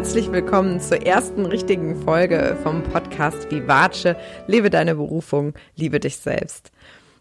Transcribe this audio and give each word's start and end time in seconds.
herzlich 0.00 0.32
willkommen 0.32 0.80
zur 0.80 1.06
ersten 1.06 1.44
richtigen 1.44 1.94
Folge 2.04 2.56
vom 2.62 2.82
Podcast 2.82 3.50
Vivace. 3.50 4.16
Lebe 4.46 4.70
deine 4.70 4.94
Berufung, 4.94 5.52
liebe 5.76 6.00
dich 6.00 6.16
selbst. 6.16 6.72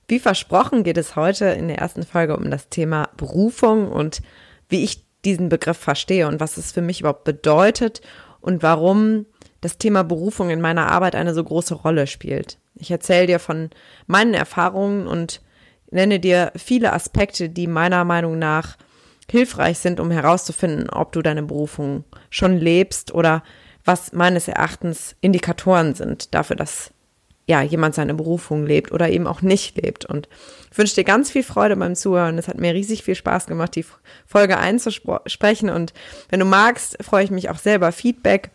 Wie 0.08 0.18
versprochen 0.18 0.86
geht 0.86 0.98
es 0.98 1.18
heute 1.18 1.48
in 1.48 1.68
der 1.68 1.80
ersten 1.80 2.04
Folge 2.04 2.38
um 2.38 2.50
das 2.50 2.70
Thema 2.70 3.10
Berufung 3.18 3.92
und 3.92 4.21
wie 4.70 4.86
ich 4.86 5.04
diesen 5.26 5.50
Begriff 5.50 5.78
verstehe 5.78 6.26
und 6.26 6.39
was 6.39 6.56
es 6.56 6.71
für 6.71 6.82
mich 6.82 7.02
überhaupt 7.02 7.26
bedeutet 7.26 8.00
und 8.39 8.64
warum 8.64 9.25
das 9.60 9.78
Thema 9.78 10.06
Berufung 10.06 10.50
in 10.50 10.61
meiner 10.61 10.89
Arbeit 10.89 11.16
eine 11.16 11.34
so 11.34 11.43
große 11.43 11.75
Rolle 11.75 12.07
spielt. 12.07 12.60
Ich 12.75 12.92
erzähle 12.92 13.28
dir 13.28 13.39
von 13.39 13.71
meinen 14.07 14.34
Erfahrungen 14.34 15.06
und 15.06 15.42
nenne 15.92 16.21
dir 16.21 16.54
viele 16.56 16.93
Aspekte, 16.93 17.50
die 17.50 17.68
meiner 17.68 18.06
Meinung 18.06 18.39
nach 18.39 18.78
hilfreich 19.32 19.79
sind, 19.79 20.00
um 20.00 20.11
herauszufinden, 20.11 20.89
ob 20.89 21.11
du 21.11 21.21
deine 21.21 21.43
Berufung 21.43 22.04
schon 22.29 22.57
lebst 22.57 23.14
oder 23.14 23.43
was 23.86 24.14
meines 24.14 24.47
Erachtens 24.47 25.15
Indikatoren 25.21 25.96
sind 25.96 26.33
dafür, 26.33 26.56
dass 26.56 26.92
ja, 27.50 27.64
jemand 27.64 27.96
seine 27.96 28.14
Berufung 28.14 28.68
lebt 28.68 28.92
oder 28.92 29.10
eben 29.10 29.25
auch 29.25 29.42
nicht 29.42 29.75
lebt. 29.82 30.06
Und 30.06 30.29
ich 30.71 30.78
wünsche 30.78 30.93
dir 30.93 31.04
ganz 31.04 31.32
viel 31.32 31.42
Freude 31.42 31.75
beim 31.75 31.96
Zuhören. 31.96 32.38
Es 32.38 32.47
hat 32.47 32.59
mir 32.59 32.75
riesig 32.75 33.02
viel 33.02 33.16
Spaß 33.16 33.47
gemacht, 33.47 33.75
die 33.75 33.86
Folge 34.28 34.59
einzusprechen. 34.59 35.72
Und 35.72 35.94
wenn 36.30 36.39
du 36.39 36.45
magst, 36.45 37.03
freue 37.03 37.23
ich 37.23 37.31
mich 37.31 37.50
auch 37.50 37.58
selber 37.58 37.92
Feedback. 37.92 38.52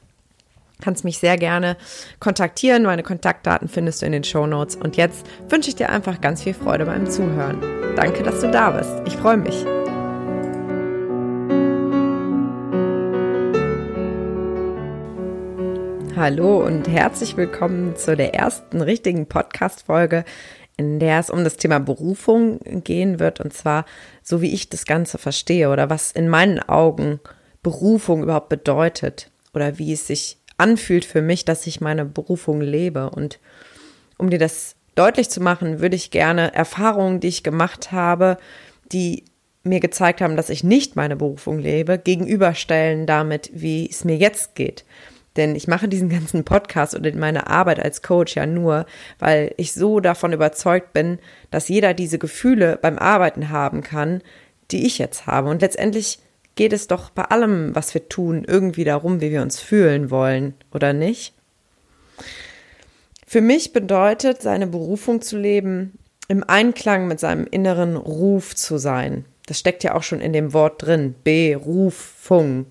Kannst 0.81 1.03
mich 1.03 1.19
sehr 1.19 1.37
gerne 1.37 1.77
kontaktieren. 2.21 2.85
Meine 2.85 3.03
Kontaktdaten 3.03 3.67
findest 3.69 4.03
du 4.03 4.07
in 4.07 4.13
den 4.13 4.23
Show 4.23 4.47
Notes. 4.47 4.77
Und 4.77 4.97
jetzt 4.97 5.27
wünsche 5.49 5.71
ich 5.71 5.75
dir 5.75 5.91
einfach 5.91 6.21
ganz 6.21 6.45
viel 6.45 6.55
Freude 6.55 6.87
beim 6.87 7.11
Zuhören. 7.11 7.61
Danke, 7.97 8.23
dass 8.23 8.41
du 8.41 8.51
da 8.51 8.71
bist. 8.71 8.93
Ich 9.07 9.17
freue 9.17 9.39
mich. 9.39 9.67
Hallo 16.17 16.65
und 16.65 16.87
herzlich 16.87 17.37
willkommen 17.37 17.97
zu 17.97 18.17
der 18.17 18.35
ersten 18.35 18.81
richtigen 18.81 19.27
Podcast-Folge, 19.27 20.25
in 20.77 21.01
der 21.01 21.19
es 21.19 21.29
um 21.29 21.43
das 21.43 21.57
Thema 21.57 21.81
Berufung 21.81 22.61
gehen 22.85 23.19
wird 23.19 23.41
und 23.41 23.53
zwar 23.53 23.85
so 24.23 24.41
wie 24.41 24.55
ich 24.55 24.69
das 24.69 24.85
Ganze 24.85 25.19
verstehe 25.19 25.71
oder 25.71 25.91
was 25.91 26.13
in 26.13 26.29
meinen 26.29 26.61
Augen 26.61 27.19
Berufung 27.65 28.23
überhaupt 28.23 28.49
bedeutet 28.49 29.33
oder 29.55 29.79
wie 29.79 29.93
es 29.93 30.07
sich 30.07 30.37
anfühlt 30.57 31.05
für 31.05 31.21
mich, 31.21 31.45
dass 31.45 31.67
ich 31.67 31.81
meine 31.81 32.05
Berufung 32.05 32.61
lebe. 32.61 33.11
Und 33.11 33.41
um 34.17 34.31
dir 34.31 34.39
das 34.39 34.77
deutlich 34.95 35.31
zu 35.31 35.41
machen, 35.41 35.81
würde 35.81 35.97
ich 35.97 36.13
gerne 36.13 36.55
Erfahrungen, 36.55 37.19
die 37.19 37.29
ich 37.29 37.43
gemacht 37.43 37.91
habe, 37.91 38.37
die 38.93 39.25
mir 39.65 39.81
gezeigt 39.81 40.21
haben, 40.21 40.37
dass 40.37 40.49
ich 40.49 40.63
nicht 40.63 40.95
meine 40.95 41.17
Berufung 41.17 41.59
lebe, 41.59 41.99
gegenüberstellen 41.99 43.05
damit, 43.05 43.51
wie 43.53 43.91
es 43.91 44.05
mir 44.05 44.17
jetzt 44.17 44.55
geht. 44.55 44.85
Denn 45.37 45.57
ich 45.57 45.67
mache 45.67 45.89
diesen 45.89 46.09
ganzen 46.09 46.45
Podcast 46.45 46.95
oder 46.95 47.13
meine 47.15 47.49
Arbeit 47.49 47.81
als 47.81 48.03
Coach 48.03 48.37
ja 48.37 48.47
nur, 48.47 48.87
weil 49.19 49.53
ich 49.57 49.73
so 49.73 50.01
davon 50.01 50.33
überzeugt 50.33 50.93
bin, 50.93 51.19
dass 51.51 51.69
jeder 51.69 51.93
diese 51.93 52.19
Gefühle 52.19 52.79
beim 52.81 52.99
Arbeiten 52.99 53.51
haben 53.51 53.83
kann, 53.83 54.23
die 54.71 54.87
ich 54.87 54.99
jetzt 54.99 55.27
habe. 55.27 55.51
Und 55.51 55.63
letztendlich 55.63 56.19
geht 56.55 56.73
es 56.73 56.87
doch 56.87 57.11
bei 57.11 57.25
allem, 57.25 57.75
was 57.75 57.95
wir 57.95 58.09
tun, 58.09 58.45
irgendwie 58.47 58.85
darum, 58.85 59.21
wie 59.21 59.31
wir 59.31 59.43
uns 59.43 59.61
fühlen 59.61 60.11
wollen, 60.11 60.55
oder 60.73 60.93
nicht? 60.93 61.35
Für 63.27 63.41
mich 63.41 63.73
bedeutet 63.73 64.43
seine 64.43 64.69
Berufung 64.69 65.21
zu 65.21 65.37
leben, 65.37 65.99
im 66.29 66.45
Einklang 66.45 67.09
mit 67.09 67.21
seinem 67.21 67.47
inneren 67.51 67.97
Ruf 67.97 68.55
zu 68.55 68.79
sein. 68.79 69.25
Das 69.47 69.59
steckt 69.59 69.85
ja 69.85 69.95
auch 69.95 70.03
schon 70.03 70.21
in 70.21 70.33
dem 70.33 70.53
Wort 70.53 70.83
drin, 70.83 71.15
Berufung. 71.23 72.67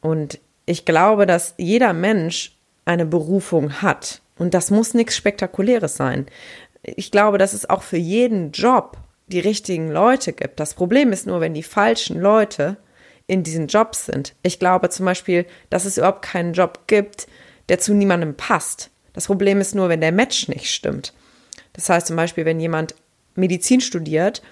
Und 0.00 0.38
ich 0.66 0.84
glaube, 0.84 1.26
dass 1.26 1.54
jeder 1.58 1.92
Mensch 1.92 2.56
eine 2.84 3.06
Berufung 3.06 3.82
hat. 3.82 4.20
Und 4.36 4.54
das 4.54 4.70
muss 4.70 4.94
nichts 4.94 5.16
Spektakuläres 5.16 5.96
sein. 5.96 6.26
Ich 6.82 7.10
glaube, 7.10 7.38
dass 7.38 7.52
es 7.52 7.68
auch 7.68 7.82
für 7.82 7.96
jeden 7.96 8.52
Job 8.52 8.96
die 9.26 9.40
richtigen 9.40 9.90
Leute 9.90 10.32
gibt. 10.32 10.60
Das 10.60 10.74
Problem 10.74 11.12
ist 11.12 11.26
nur, 11.26 11.40
wenn 11.40 11.54
die 11.54 11.62
falschen 11.62 12.20
Leute 12.20 12.76
in 13.26 13.42
diesen 13.42 13.68
Jobs 13.68 14.06
sind. 14.06 14.34
Ich 14.42 14.58
glaube 14.58 14.90
zum 14.90 15.06
Beispiel, 15.06 15.46
dass 15.70 15.86
es 15.86 15.96
überhaupt 15.96 16.22
keinen 16.22 16.52
Job 16.52 16.80
gibt, 16.86 17.26
der 17.68 17.78
zu 17.78 17.94
niemandem 17.94 18.34
passt. 18.34 18.90
Das 19.14 19.26
Problem 19.26 19.60
ist 19.60 19.74
nur, 19.74 19.88
wenn 19.88 20.00
der 20.00 20.12
Match 20.12 20.48
nicht 20.48 20.70
stimmt. 20.70 21.14
Das 21.72 21.88
heißt 21.88 22.08
zum 22.08 22.16
Beispiel, 22.16 22.44
wenn 22.44 22.60
jemand 22.60 22.94
Medizin 23.34 23.80
studiert 23.80 24.42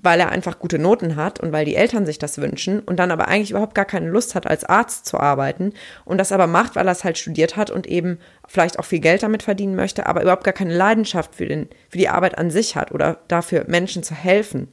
weil 0.00 0.20
er 0.20 0.30
einfach 0.30 0.60
gute 0.60 0.78
Noten 0.78 1.16
hat 1.16 1.40
und 1.40 1.52
weil 1.52 1.64
die 1.64 1.74
Eltern 1.74 2.06
sich 2.06 2.18
das 2.18 2.38
wünschen 2.38 2.78
und 2.80 2.98
dann 2.98 3.10
aber 3.10 3.26
eigentlich 3.26 3.50
überhaupt 3.50 3.74
gar 3.74 3.84
keine 3.84 4.08
Lust 4.08 4.36
hat, 4.36 4.46
als 4.46 4.64
Arzt 4.64 5.06
zu 5.06 5.18
arbeiten 5.18 5.72
und 6.04 6.18
das 6.18 6.30
aber 6.30 6.46
macht, 6.46 6.76
weil 6.76 6.86
er 6.86 6.92
es 6.92 7.02
halt 7.02 7.18
studiert 7.18 7.56
hat 7.56 7.70
und 7.70 7.86
eben 7.86 8.18
vielleicht 8.46 8.78
auch 8.78 8.84
viel 8.84 9.00
Geld 9.00 9.24
damit 9.24 9.42
verdienen 9.42 9.74
möchte, 9.74 10.06
aber 10.06 10.22
überhaupt 10.22 10.44
gar 10.44 10.54
keine 10.54 10.74
Leidenschaft 10.74 11.34
für, 11.34 11.46
den, 11.46 11.68
für 11.90 11.98
die 11.98 12.08
Arbeit 12.08 12.38
an 12.38 12.50
sich 12.50 12.76
hat 12.76 12.92
oder 12.92 13.18
dafür 13.26 13.64
Menschen 13.66 14.04
zu 14.04 14.14
helfen. 14.14 14.68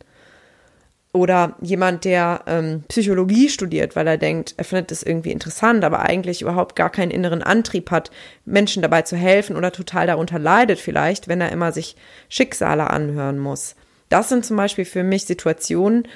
Oder 1.12 1.56
jemand, 1.62 2.04
der 2.04 2.42
ähm, 2.46 2.84
Psychologie 2.90 3.48
studiert, 3.48 3.96
weil 3.96 4.06
er 4.06 4.18
denkt, 4.18 4.54
er 4.58 4.66
findet 4.66 4.92
es 4.92 5.02
irgendwie 5.02 5.32
interessant, 5.32 5.86
aber 5.86 6.02
eigentlich 6.02 6.42
überhaupt 6.42 6.76
gar 6.76 6.90
keinen 6.90 7.10
inneren 7.10 7.42
Antrieb 7.42 7.90
hat, 7.90 8.12
Menschen 8.44 8.82
dabei 8.82 9.04
zu 9.04 9.16
helfen 9.16 9.56
oder 9.56 9.72
total 9.72 10.08
darunter 10.08 10.40
leidet 10.40 10.78
vielleicht, 10.78 11.30
wenn 11.30 11.40
er 11.40 11.54
immer 11.54 11.72
sich 11.72 11.96
Schicksale 12.28 12.90
anhören 12.90 13.40
muss. 13.40 13.76
Das 14.16 14.30
sind 14.30 14.46
zum 14.46 14.56
Beispiel 14.56 14.86
für 14.86 15.04
mich 15.04 15.26
Situationen, 15.26 16.08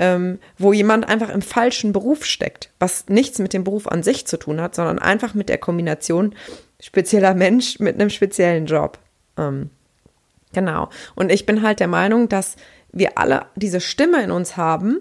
ähm, 0.00 0.40
wo 0.58 0.72
jemand 0.72 1.08
einfach 1.08 1.28
im 1.28 1.40
falschen 1.40 1.92
Beruf 1.92 2.24
steckt, 2.24 2.70
was 2.80 3.08
nichts 3.08 3.38
mit 3.38 3.52
dem 3.52 3.62
Beruf 3.62 3.86
an 3.86 4.02
sich 4.02 4.26
zu 4.26 4.38
tun 4.38 4.60
hat, 4.60 4.74
sondern 4.74 4.98
einfach 4.98 5.34
mit 5.34 5.48
der 5.48 5.58
Kombination 5.58 6.34
spezieller 6.80 7.32
Mensch 7.32 7.78
mit 7.78 7.94
einem 7.94 8.10
speziellen 8.10 8.66
Job. 8.66 8.98
Ähm, 9.38 9.70
genau. 10.52 10.90
Und 11.14 11.30
ich 11.30 11.46
bin 11.46 11.62
halt 11.62 11.78
der 11.78 11.86
Meinung, 11.86 12.28
dass 12.28 12.56
wir 12.90 13.18
alle 13.18 13.46
diese 13.54 13.80
Stimme 13.80 14.20
in 14.24 14.32
uns 14.32 14.56
haben, 14.56 14.98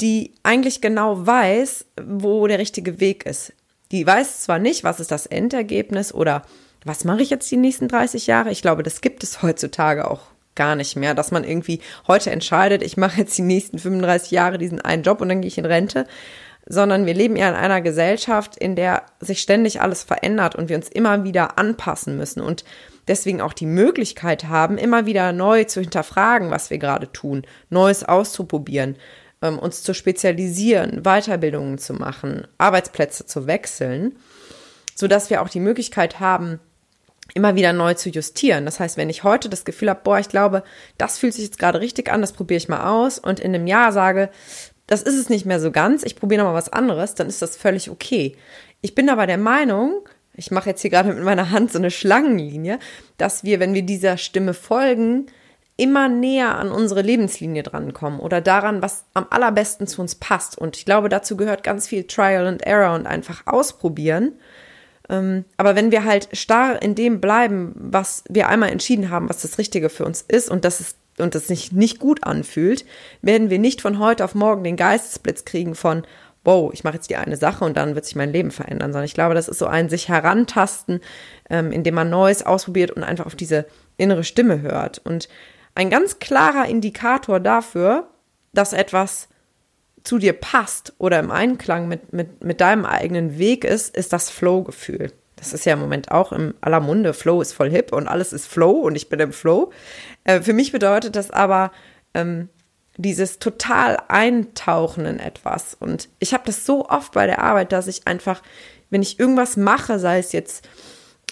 die 0.00 0.32
eigentlich 0.42 0.80
genau 0.80 1.26
weiß, 1.26 1.84
wo 2.02 2.46
der 2.46 2.60
richtige 2.60 2.98
Weg 2.98 3.26
ist. 3.26 3.52
Die 3.92 4.06
weiß 4.06 4.40
zwar 4.40 4.58
nicht, 4.58 4.84
was 4.84 5.00
ist 5.00 5.10
das 5.10 5.26
Endergebnis 5.26 6.14
oder 6.14 6.44
was 6.86 7.04
mache 7.04 7.20
ich 7.20 7.28
jetzt 7.28 7.50
die 7.50 7.58
nächsten 7.58 7.88
30 7.88 8.26
Jahre. 8.26 8.52
Ich 8.52 8.62
glaube, 8.62 8.82
das 8.82 9.02
gibt 9.02 9.22
es 9.22 9.42
heutzutage 9.42 10.10
auch 10.10 10.22
gar 10.58 10.74
nicht 10.74 10.96
mehr, 10.96 11.14
dass 11.14 11.30
man 11.30 11.44
irgendwie 11.44 11.80
heute 12.06 12.30
entscheidet, 12.30 12.82
ich 12.82 12.98
mache 12.98 13.20
jetzt 13.20 13.38
die 13.38 13.42
nächsten 13.42 13.78
35 13.78 14.30
Jahre 14.30 14.58
diesen 14.58 14.82
einen 14.82 15.02
Job 15.02 15.22
und 15.22 15.30
dann 15.30 15.40
gehe 15.40 15.48
ich 15.48 15.56
in 15.56 15.64
Rente, 15.64 16.06
sondern 16.66 17.06
wir 17.06 17.14
leben 17.14 17.36
ja 17.36 17.48
in 17.48 17.54
einer 17.54 17.80
Gesellschaft, 17.80 18.56
in 18.58 18.76
der 18.76 19.04
sich 19.20 19.40
ständig 19.40 19.80
alles 19.80 20.02
verändert 20.02 20.54
und 20.54 20.68
wir 20.68 20.76
uns 20.76 20.90
immer 20.90 21.24
wieder 21.24 21.58
anpassen 21.58 22.18
müssen 22.18 22.42
und 22.42 22.64
deswegen 23.06 23.40
auch 23.40 23.54
die 23.54 23.66
Möglichkeit 23.66 24.44
haben, 24.44 24.76
immer 24.76 25.06
wieder 25.06 25.32
neu 25.32 25.64
zu 25.64 25.80
hinterfragen, 25.80 26.50
was 26.50 26.68
wir 26.68 26.76
gerade 26.78 27.10
tun, 27.10 27.46
Neues 27.70 28.04
auszuprobieren, 28.04 28.96
ähm, 29.40 29.58
uns 29.58 29.82
zu 29.82 29.94
spezialisieren, 29.94 31.02
Weiterbildungen 31.04 31.78
zu 31.78 31.94
machen, 31.94 32.46
Arbeitsplätze 32.58 33.24
zu 33.24 33.46
wechseln, 33.46 34.16
sodass 34.94 35.30
wir 35.30 35.40
auch 35.40 35.48
die 35.48 35.60
Möglichkeit 35.60 36.20
haben, 36.20 36.60
immer 37.34 37.56
wieder 37.56 37.72
neu 37.72 37.94
zu 37.94 38.08
justieren. 38.08 38.64
Das 38.64 38.80
heißt, 38.80 38.96
wenn 38.96 39.10
ich 39.10 39.24
heute 39.24 39.48
das 39.48 39.64
Gefühl 39.64 39.90
habe, 39.90 40.00
boah, 40.02 40.18
ich 40.18 40.28
glaube, 40.28 40.62
das 40.96 41.18
fühlt 41.18 41.34
sich 41.34 41.44
jetzt 41.44 41.58
gerade 41.58 41.80
richtig 41.80 42.10
an, 42.10 42.20
das 42.20 42.32
probiere 42.32 42.58
ich 42.58 42.68
mal 42.68 42.88
aus 42.88 43.18
und 43.18 43.40
in 43.40 43.54
einem 43.54 43.66
Jahr 43.66 43.92
sage, 43.92 44.30
das 44.86 45.02
ist 45.02 45.16
es 45.16 45.28
nicht 45.28 45.44
mehr 45.44 45.60
so 45.60 45.70
ganz, 45.70 46.02
ich 46.02 46.16
probiere 46.16 46.42
noch 46.42 46.50
mal 46.50 46.56
was 46.56 46.72
anderes, 46.72 47.14
dann 47.14 47.28
ist 47.28 47.42
das 47.42 47.56
völlig 47.56 47.90
okay. 47.90 48.36
Ich 48.80 48.94
bin 48.94 49.10
aber 49.10 49.26
der 49.26 49.38
Meinung, 49.38 50.08
ich 50.34 50.50
mache 50.50 50.70
jetzt 50.70 50.82
hier 50.82 50.90
gerade 50.90 51.12
mit 51.12 51.22
meiner 51.22 51.50
Hand 51.50 51.72
so 51.72 51.78
eine 51.78 51.90
Schlangenlinie, 51.90 52.78
dass 53.18 53.44
wir, 53.44 53.60
wenn 53.60 53.74
wir 53.74 53.82
dieser 53.82 54.16
Stimme 54.16 54.54
folgen, 54.54 55.26
immer 55.76 56.08
näher 56.08 56.56
an 56.56 56.70
unsere 56.70 57.02
Lebenslinie 57.02 57.62
drankommen 57.62 58.18
oder 58.18 58.40
daran, 58.40 58.82
was 58.82 59.04
am 59.14 59.26
allerbesten 59.30 59.86
zu 59.86 60.00
uns 60.00 60.16
passt. 60.16 60.58
Und 60.58 60.76
ich 60.76 60.84
glaube, 60.84 61.08
dazu 61.08 61.36
gehört 61.36 61.62
ganz 61.62 61.86
viel 61.86 62.04
Trial 62.04 62.46
and 62.46 62.62
Error 62.62 62.94
und 62.94 63.06
einfach 63.06 63.46
ausprobieren 63.46 64.32
aber 65.56 65.74
wenn 65.74 65.90
wir 65.90 66.04
halt 66.04 66.28
starr 66.32 66.82
in 66.82 66.94
dem 66.94 67.20
bleiben, 67.20 67.74
was 67.76 68.24
wir 68.28 68.48
einmal 68.48 68.70
entschieden 68.70 69.10
haben, 69.10 69.28
was 69.28 69.42
das 69.42 69.58
Richtige 69.58 69.88
für 69.88 70.04
uns 70.04 70.22
ist 70.22 70.50
und 70.50 70.64
das 70.64 70.80
ist 70.80 70.96
und 71.18 71.34
das 71.34 71.48
sich 71.48 71.72
nicht 71.72 71.98
gut 71.98 72.22
anfühlt, 72.22 72.84
werden 73.22 73.50
wir 73.50 73.58
nicht 73.58 73.80
von 73.80 73.98
heute 73.98 74.24
auf 74.24 74.36
morgen 74.36 74.62
den 74.62 74.76
Geistesblitz 74.76 75.44
kriegen 75.44 75.74
von 75.74 76.04
wow, 76.44 76.72
ich 76.72 76.82
mache 76.82 76.94
jetzt 76.94 77.10
die 77.10 77.16
eine 77.16 77.36
Sache 77.36 77.64
und 77.64 77.76
dann 77.76 77.94
wird 77.94 78.06
sich 78.06 78.16
mein 78.16 78.32
Leben 78.32 78.50
verändern, 78.50 78.92
sondern 78.92 79.04
ich 79.04 79.12
glaube, 79.12 79.34
das 79.34 79.48
ist 79.48 79.58
so 79.58 79.66
ein 79.66 79.90
sich 79.90 80.08
herantasten, 80.08 81.00
ähm, 81.50 81.72
indem 81.72 81.94
man 81.94 82.08
Neues 82.08 82.46
ausprobiert 82.46 82.90
und 82.90 83.02
einfach 83.02 83.26
auf 83.26 83.34
diese 83.34 83.66
innere 83.98 84.24
Stimme 84.24 84.62
hört. 84.62 84.98
Und 85.04 85.28
ein 85.74 85.90
ganz 85.90 86.20
klarer 86.20 86.66
Indikator 86.66 87.38
dafür, 87.38 88.08
dass 88.54 88.72
etwas 88.72 89.28
zu 90.04 90.18
dir 90.18 90.32
passt 90.32 90.94
oder 90.98 91.18
im 91.18 91.30
Einklang 91.30 91.88
mit, 91.88 92.12
mit, 92.12 92.42
mit 92.44 92.60
deinem 92.60 92.84
eigenen 92.84 93.38
Weg 93.38 93.64
ist, 93.64 93.96
ist 93.96 94.12
das 94.12 94.30
Flow-Gefühl. 94.30 95.12
Das 95.36 95.52
ist 95.52 95.64
ja 95.64 95.74
im 95.74 95.80
Moment 95.80 96.10
auch 96.10 96.32
im 96.32 96.54
aller 96.60 96.80
Munde. 96.80 97.14
Flow 97.14 97.40
ist 97.40 97.52
voll 97.52 97.70
hip 97.70 97.92
und 97.92 98.08
alles 98.08 98.32
ist 98.32 98.46
Flow 98.46 98.72
und 98.72 98.96
ich 98.96 99.08
bin 99.08 99.20
im 99.20 99.32
Flow. 99.32 99.70
Äh, 100.24 100.40
für 100.40 100.52
mich 100.52 100.72
bedeutet 100.72 101.14
das 101.14 101.30
aber, 101.30 101.70
ähm, 102.14 102.48
dieses 102.98 103.38
total 103.38 103.96
Eintauchen 104.08 105.06
in 105.06 105.20
etwas. 105.20 105.74
Und 105.78 106.08
ich 106.18 106.34
habe 106.34 106.42
das 106.46 106.66
so 106.66 106.88
oft 106.88 107.12
bei 107.12 107.26
der 107.26 107.40
Arbeit, 107.40 107.72
dass 107.72 107.86
ich 107.86 108.06
einfach, 108.06 108.42
wenn 108.90 109.02
ich 109.02 109.20
irgendwas 109.20 109.56
mache, 109.56 110.00
sei 110.00 110.18
es 110.18 110.32
jetzt 110.32 110.68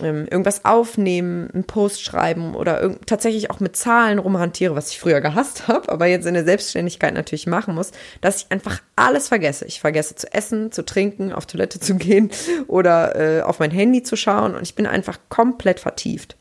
ähm, 0.03 0.27
irgendwas 0.31 0.65
aufnehmen, 0.65 1.51
einen 1.53 1.65
Post 1.65 2.03
schreiben 2.03 2.55
oder 2.55 2.97
tatsächlich 3.07 3.51
auch 3.51 3.61
mit 3.61 3.77
Zahlen 3.77 4.19
rumhantiere, 4.19 4.75
was 4.75 4.91
ich 4.91 5.01
früher 5.01 5.21
gehasst 5.21 5.69
habe, 5.69 5.91
aber 5.91 6.07
jetzt 6.07 6.27
in 6.27 6.35
der 6.35 6.45
Selbstständigkeit 6.45 7.15
natürlich 7.15 7.47
machen 7.47 7.75
muss, 7.75 7.93
dass 8.21 8.43
ich 8.43 8.47
einfach 8.51 8.81
alles 8.95 9.29
vergesse. 9.29 9.65
Ich 9.65 9.81
vergesse 9.81 10.15
zu 10.15 10.33
essen, 10.33 10.73
zu 10.73 10.85
trinken, 10.85 11.33
auf 11.33 11.47
Toilette 11.47 11.81
zu 11.81 11.95
gehen 11.97 12.31
oder 12.67 13.39
äh, 13.39 13.43
auf 13.43 13.59
mein 13.59 13.71
Handy 13.71 14.03
zu 14.03 14.17
schauen 14.17 14.55
und 14.55 14.63
ich 14.63 14.75
bin 14.75 14.87
einfach 14.87 15.19
komplett 15.29 15.81
vertieft. 15.81 16.37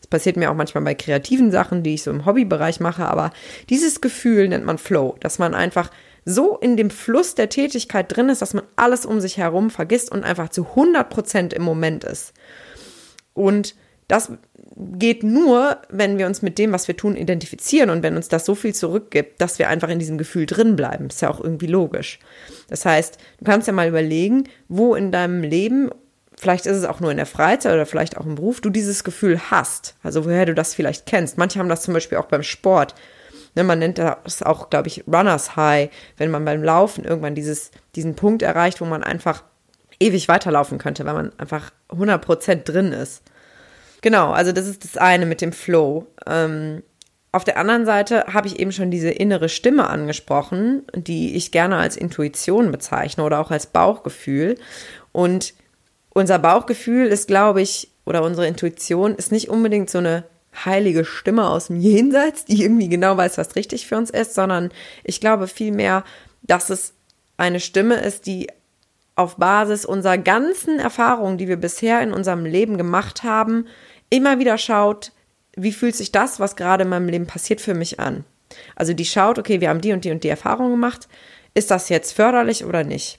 Das 0.00 0.08
passiert 0.08 0.36
mir 0.36 0.50
auch 0.50 0.56
manchmal 0.56 0.84
bei 0.84 0.94
kreativen 0.94 1.50
Sachen, 1.50 1.82
die 1.82 1.94
ich 1.94 2.02
so 2.02 2.10
im 2.10 2.26
Hobbybereich 2.26 2.80
mache, 2.80 3.06
aber 3.06 3.30
dieses 3.70 4.00
Gefühl 4.00 4.48
nennt 4.48 4.64
man 4.64 4.78
Flow, 4.78 5.16
dass 5.20 5.38
man 5.38 5.54
einfach 5.54 5.90
so 6.24 6.58
in 6.58 6.76
dem 6.76 6.90
Fluss 6.90 7.36
der 7.36 7.48
Tätigkeit 7.48 8.14
drin 8.14 8.28
ist, 8.28 8.42
dass 8.42 8.52
man 8.52 8.64
alles 8.74 9.06
um 9.06 9.20
sich 9.20 9.38
herum 9.38 9.70
vergisst 9.70 10.10
und 10.10 10.24
einfach 10.24 10.48
zu 10.48 10.66
100 10.70 11.08
Prozent 11.08 11.52
im 11.54 11.62
Moment 11.62 12.02
ist. 12.02 12.34
Und 13.36 13.76
das 14.08 14.32
geht 14.76 15.22
nur, 15.22 15.78
wenn 15.88 16.18
wir 16.18 16.26
uns 16.26 16.42
mit 16.42 16.58
dem, 16.58 16.72
was 16.72 16.86
wir 16.88 16.96
tun, 16.96 17.16
identifizieren 17.16 17.90
und 17.90 18.02
wenn 18.02 18.16
uns 18.16 18.28
das 18.28 18.44
so 18.44 18.54
viel 18.54 18.74
zurückgibt, 18.74 19.40
dass 19.40 19.58
wir 19.58 19.68
einfach 19.68 19.88
in 19.88 19.98
diesem 19.98 20.18
Gefühl 20.18 20.46
drin 20.46 20.76
bleiben. 20.76 21.06
Ist 21.06 21.22
ja 21.22 21.30
auch 21.30 21.40
irgendwie 21.40 21.66
logisch. 21.66 22.18
Das 22.68 22.84
heißt, 22.84 23.18
du 23.38 23.44
kannst 23.44 23.66
ja 23.66 23.72
mal 23.72 23.88
überlegen, 23.88 24.44
wo 24.68 24.94
in 24.94 25.12
deinem 25.12 25.42
Leben 25.42 25.90
vielleicht 26.38 26.66
ist 26.66 26.76
es 26.76 26.84
auch 26.84 27.00
nur 27.00 27.10
in 27.10 27.16
der 27.16 27.26
Freizeit 27.26 27.72
oder 27.72 27.86
vielleicht 27.86 28.18
auch 28.18 28.26
im 28.26 28.34
Beruf, 28.34 28.60
du 28.60 28.70
dieses 28.70 29.04
Gefühl 29.04 29.40
hast. 29.50 29.96
Also 30.02 30.24
woher 30.24 30.44
du 30.44 30.54
das 30.54 30.74
vielleicht 30.74 31.06
kennst. 31.06 31.38
Manche 31.38 31.58
haben 31.58 31.68
das 31.68 31.82
zum 31.82 31.94
Beispiel 31.94 32.18
auch 32.18 32.26
beim 32.26 32.42
Sport. 32.42 32.94
Ne, 33.54 33.64
man 33.64 33.78
nennt 33.78 33.96
das 33.96 34.42
auch, 34.42 34.68
glaube 34.68 34.88
ich, 34.88 35.04
Runners 35.06 35.56
High, 35.56 35.88
wenn 36.18 36.30
man 36.30 36.44
beim 36.44 36.62
Laufen 36.62 37.04
irgendwann 37.04 37.34
dieses, 37.34 37.70
diesen 37.94 38.14
Punkt 38.14 38.42
erreicht, 38.42 38.82
wo 38.82 38.84
man 38.84 39.02
einfach 39.02 39.44
ewig 40.00 40.28
weiterlaufen 40.28 40.78
könnte, 40.78 41.04
weil 41.04 41.14
man 41.14 41.32
einfach 41.38 41.70
100% 41.90 42.64
drin 42.64 42.92
ist. 42.92 43.22
Genau, 44.02 44.30
also 44.30 44.52
das 44.52 44.66
ist 44.66 44.84
das 44.84 44.96
eine 44.96 45.26
mit 45.26 45.40
dem 45.40 45.52
Flow. 45.52 46.06
Ähm, 46.26 46.82
auf 47.32 47.44
der 47.44 47.58
anderen 47.58 47.84
Seite 47.84 48.24
habe 48.32 48.46
ich 48.46 48.58
eben 48.58 48.72
schon 48.72 48.90
diese 48.90 49.10
innere 49.10 49.48
Stimme 49.48 49.88
angesprochen, 49.90 50.84
die 50.94 51.36
ich 51.36 51.52
gerne 51.52 51.76
als 51.76 51.96
Intuition 51.96 52.70
bezeichne 52.72 53.24
oder 53.24 53.40
auch 53.40 53.50
als 53.50 53.66
Bauchgefühl. 53.66 54.56
Und 55.12 55.54
unser 56.10 56.38
Bauchgefühl 56.38 57.08
ist, 57.08 57.28
glaube 57.28 57.60
ich, 57.60 57.90
oder 58.06 58.22
unsere 58.22 58.46
Intuition 58.46 59.14
ist 59.16 59.32
nicht 59.32 59.50
unbedingt 59.50 59.90
so 59.90 59.98
eine 59.98 60.24
heilige 60.64 61.04
Stimme 61.04 61.48
aus 61.48 61.66
dem 61.66 61.76
Jenseits, 61.80 62.44
die 62.46 62.62
irgendwie 62.62 62.88
genau 62.88 63.16
weiß, 63.16 63.36
was 63.36 63.56
richtig 63.56 63.86
für 63.86 63.96
uns 63.96 64.10
ist, 64.10 64.34
sondern 64.34 64.70
ich 65.04 65.20
glaube 65.20 65.48
vielmehr, 65.48 66.04
dass 66.42 66.70
es 66.70 66.94
eine 67.36 67.60
Stimme 67.60 67.96
ist, 67.96 68.26
die 68.26 68.48
auf 69.16 69.36
Basis 69.36 69.84
unserer 69.84 70.18
ganzen 70.18 70.78
Erfahrungen, 70.78 71.38
die 71.38 71.48
wir 71.48 71.56
bisher 71.56 72.00
in 72.02 72.12
unserem 72.12 72.44
Leben 72.44 72.76
gemacht 72.76 73.24
haben, 73.24 73.66
immer 74.10 74.38
wieder 74.38 74.58
schaut, 74.58 75.12
wie 75.56 75.72
fühlt 75.72 75.96
sich 75.96 76.12
das, 76.12 76.38
was 76.38 76.54
gerade 76.54 76.84
in 76.84 76.90
meinem 76.90 77.08
Leben 77.08 77.26
passiert, 77.26 77.60
für 77.60 77.74
mich 77.74 77.98
an. 77.98 78.24
Also 78.76 78.92
die 78.92 79.06
schaut, 79.06 79.38
okay, 79.38 79.60
wir 79.60 79.70
haben 79.70 79.80
die 79.80 79.92
und 79.92 80.04
die 80.04 80.10
und 80.12 80.22
die 80.22 80.28
Erfahrung 80.28 80.70
gemacht, 80.70 81.08
ist 81.54 81.70
das 81.70 81.88
jetzt 81.88 82.12
förderlich 82.12 82.64
oder 82.64 82.84
nicht? 82.84 83.18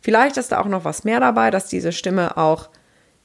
Vielleicht 0.00 0.36
ist 0.36 0.52
da 0.52 0.60
auch 0.60 0.66
noch 0.66 0.84
was 0.84 1.04
mehr 1.04 1.20
dabei, 1.20 1.50
dass 1.50 1.68
diese 1.68 1.92
Stimme 1.92 2.36
auch 2.36 2.68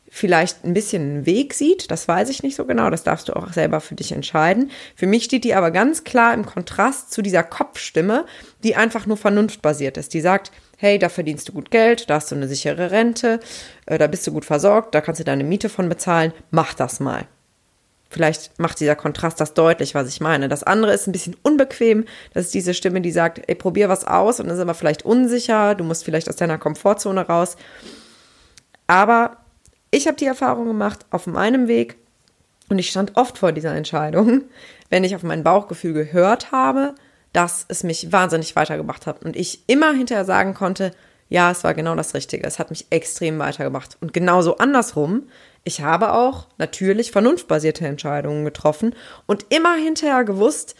vielleicht 0.09 0.63
ein 0.63 0.73
bisschen 0.73 1.01
einen 1.01 1.25
Weg 1.25 1.53
sieht. 1.53 1.91
Das 1.91 2.07
weiß 2.07 2.29
ich 2.29 2.43
nicht 2.43 2.55
so 2.55 2.65
genau. 2.65 2.89
Das 2.89 3.03
darfst 3.03 3.27
du 3.27 3.35
auch 3.35 3.51
selber 3.51 3.81
für 3.81 3.95
dich 3.95 4.11
entscheiden. 4.11 4.71
Für 4.95 5.07
mich 5.07 5.25
steht 5.25 5.43
die 5.43 5.55
aber 5.55 5.71
ganz 5.71 6.03
klar 6.03 6.33
im 6.33 6.45
Kontrast 6.45 7.11
zu 7.11 7.21
dieser 7.21 7.43
Kopfstimme, 7.43 8.25
die 8.63 8.75
einfach 8.75 9.05
nur 9.05 9.17
vernunftbasiert 9.17 9.97
ist. 9.97 10.13
Die 10.13 10.21
sagt, 10.21 10.51
hey, 10.77 10.97
da 10.99 11.09
verdienst 11.09 11.49
du 11.49 11.53
gut 11.53 11.71
Geld, 11.71 12.09
da 12.09 12.15
hast 12.15 12.31
du 12.31 12.35
eine 12.35 12.47
sichere 12.47 12.91
Rente, 12.91 13.39
äh, 13.87 13.97
da 13.97 14.07
bist 14.07 14.25
du 14.25 14.31
gut 14.31 14.45
versorgt, 14.45 14.95
da 14.95 15.01
kannst 15.01 15.19
du 15.19 15.25
deine 15.25 15.43
Miete 15.43 15.69
von 15.69 15.89
bezahlen. 15.89 16.31
Mach 16.51 16.73
das 16.73 16.99
mal. 16.99 17.25
Vielleicht 18.09 18.57
macht 18.57 18.79
dieser 18.79 18.95
Kontrast 18.95 19.41
das 19.41 19.53
deutlich, 19.53 19.93
was 19.93 20.07
ich 20.07 20.21
meine. 20.21 20.47
Das 20.47 20.63
andere 20.63 20.93
ist 20.93 21.07
ein 21.07 21.11
bisschen 21.11 21.35
unbequem. 21.43 22.05
Das 22.33 22.45
ist 22.45 22.53
diese 22.53 22.73
Stimme, 22.73 23.01
die 23.01 23.11
sagt, 23.11 23.41
ey, 23.47 23.55
probier 23.55 23.89
was 23.89 24.07
aus 24.07 24.39
und 24.39 24.49
ist 24.49 24.59
aber 24.59 24.75
vielleicht 24.75 25.03
unsicher. 25.03 25.75
Du 25.75 25.83
musst 25.83 26.05
vielleicht 26.05 26.29
aus 26.29 26.37
deiner 26.37 26.57
Komfortzone 26.57 27.27
raus. 27.27 27.57
Aber 28.85 29.37
ich 29.91 30.07
habe 30.07 30.15
die 30.15 30.25
Erfahrung 30.25 30.67
gemacht 30.67 31.05
auf 31.11 31.27
meinem 31.27 31.67
Weg 31.67 31.97
und 32.69 32.79
ich 32.79 32.89
stand 32.89 33.17
oft 33.17 33.37
vor 33.37 33.51
dieser 33.51 33.75
Entscheidung, 33.75 34.43
wenn 34.89 35.03
ich 35.03 35.15
auf 35.15 35.23
mein 35.23 35.43
Bauchgefühl 35.43 35.93
gehört 35.93 36.53
habe, 36.53 36.95
dass 37.37 37.65
es 37.67 37.83
mich 37.83 38.11
wahnsinnig 38.11 38.55
weitergebracht 38.55 39.05
hat 39.05 39.23
und 39.23 39.35
ich 39.35 39.61
immer 39.67 39.93
hinterher 39.93 40.25
sagen 40.25 40.55
konnte, 40.55 40.91
ja, 41.29 41.51
es 41.51 41.63
war 41.63 41.75
genau 41.75 41.93
das 41.93 42.15
Richtige. 42.15 42.47
Es 42.47 42.57
hat 42.57 42.71
mich 42.71 42.87
extrem 42.89 43.37
weitergebracht. 43.37 43.95
Und 44.01 44.11
genauso 44.11 44.57
andersrum, 44.57 45.27
ich 45.63 45.81
habe 45.81 46.13
auch 46.13 46.47
natürlich 46.57 47.11
vernunftbasierte 47.11 47.85
Entscheidungen 47.85 48.43
getroffen 48.43 48.95
und 49.27 49.45
immer 49.49 49.75
hinterher 49.75 50.23
gewusst, 50.23 50.73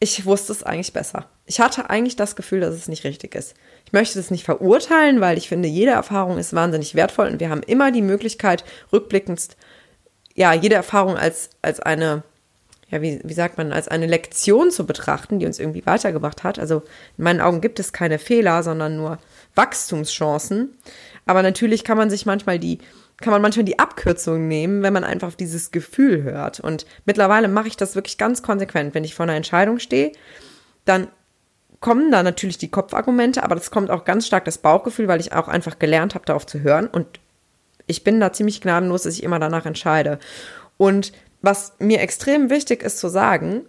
ich 0.00 0.26
wusste 0.26 0.52
es 0.52 0.64
eigentlich 0.64 0.92
besser. 0.92 1.30
Ich 1.46 1.60
hatte 1.60 1.88
eigentlich 1.88 2.16
das 2.16 2.36
Gefühl, 2.36 2.60
dass 2.60 2.74
es 2.74 2.88
nicht 2.88 3.04
richtig 3.04 3.34
ist. 3.34 3.54
Ich 3.86 3.94
möchte 3.94 4.18
das 4.18 4.30
nicht 4.30 4.44
verurteilen, 4.44 5.22
weil 5.22 5.38
ich 5.38 5.48
finde, 5.48 5.66
jede 5.66 5.92
Erfahrung 5.92 6.36
ist 6.36 6.52
wahnsinnig 6.52 6.94
wertvoll 6.94 7.28
und 7.28 7.40
wir 7.40 7.48
haben 7.48 7.62
immer 7.62 7.90
die 7.90 8.02
Möglichkeit, 8.02 8.64
rückblickend, 8.92 9.56
ja, 10.34 10.52
jede 10.52 10.74
Erfahrung 10.74 11.16
als, 11.16 11.48
als 11.62 11.80
eine, 11.80 12.22
ja, 12.90 13.02
wie, 13.02 13.20
wie 13.22 13.34
sagt 13.34 13.58
man, 13.58 13.72
als 13.72 13.88
eine 13.88 14.06
Lektion 14.06 14.70
zu 14.70 14.86
betrachten, 14.86 15.38
die 15.38 15.46
uns 15.46 15.58
irgendwie 15.58 15.84
weitergebracht 15.84 16.42
hat. 16.42 16.58
Also 16.58 16.82
in 17.16 17.24
meinen 17.24 17.40
Augen 17.40 17.60
gibt 17.60 17.80
es 17.80 17.92
keine 17.92 18.18
Fehler, 18.18 18.62
sondern 18.62 18.96
nur 18.96 19.18
Wachstumschancen. 19.54 20.76
Aber 21.26 21.42
natürlich 21.42 21.84
kann 21.84 21.98
man 21.98 22.10
sich 22.10 22.24
manchmal 22.24 22.58
die 22.58 22.78
kann 23.20 23.32
man 23.32 23.42
manchmal 23.42 23.64
die 23.64 23.78
Abkürzung 23.78 24.46
nehmen, 24.46 24.82
wenn 24.82 24.92
man 24.92 25.04
einfach 25.04 25.28
auf 25.28 25.36
dieses 25.36 25.72
Gefühl 25.72 26.22
hört. 26.22 26.60
Und 26.60 26.86
mittlerweile 27.04 27.48
mache 27.48 27.66
ich 27.66 27.76
das 27.76 27.96
wirklich 27.96 28.16
ganz 28.16 28.42
konsequent. 28.42 28.94
Wenn 28.94 29.04
ich 29.04 29.14
vor 29.14 29.24
einer 29.24 29.34
Entscheidung 29.34 29.80
stehe, 29.80 30.12
dann 30.84 31.08
kommen 31.80 32.10
da 32.10 32.22
natürlich 32.22 32.58
die 32.58 32.70
Kopfargumente, 32.70 33.42
aber 33.42 33.54
das 33.54 33.70
kommt 33.70 33.90
auch 33.90 34.04
ganz 34.04 34.26
stark 34.26 34.44
das 34.44 34.58
Bauchgefühl, 34.58 35.08
weil 35.08 35.20
ich 35.20 35.32
auch 35.32 35.48
einfach 35.48 35.78
gelernt 35.78 36.14
habe, 36.14 36.26
darauf 36.26 36.46
zu 36.46 36.60
hören. 36.60 36.86
Und 36.86 37.18
ich 37.86 38.04
bin 38.04 38.20
da 38.20 38.32
ziemlich 38.32 38.60
gnadenlos, 38.60 39.02
dass 39.02 39.14
ich 39.14 39.24
immer 39.24 39.40
danach 39.40 39.66
entscheide. 39.66 40.18
Und 40.76 41.12
was 41.42 41.74
mir 41.78 42.00
extrem 42.00 42.50
wichtig 42.50 42.82
ist 42.82 42.98
zu 42.98 43.08
sagen, 43.08 43.66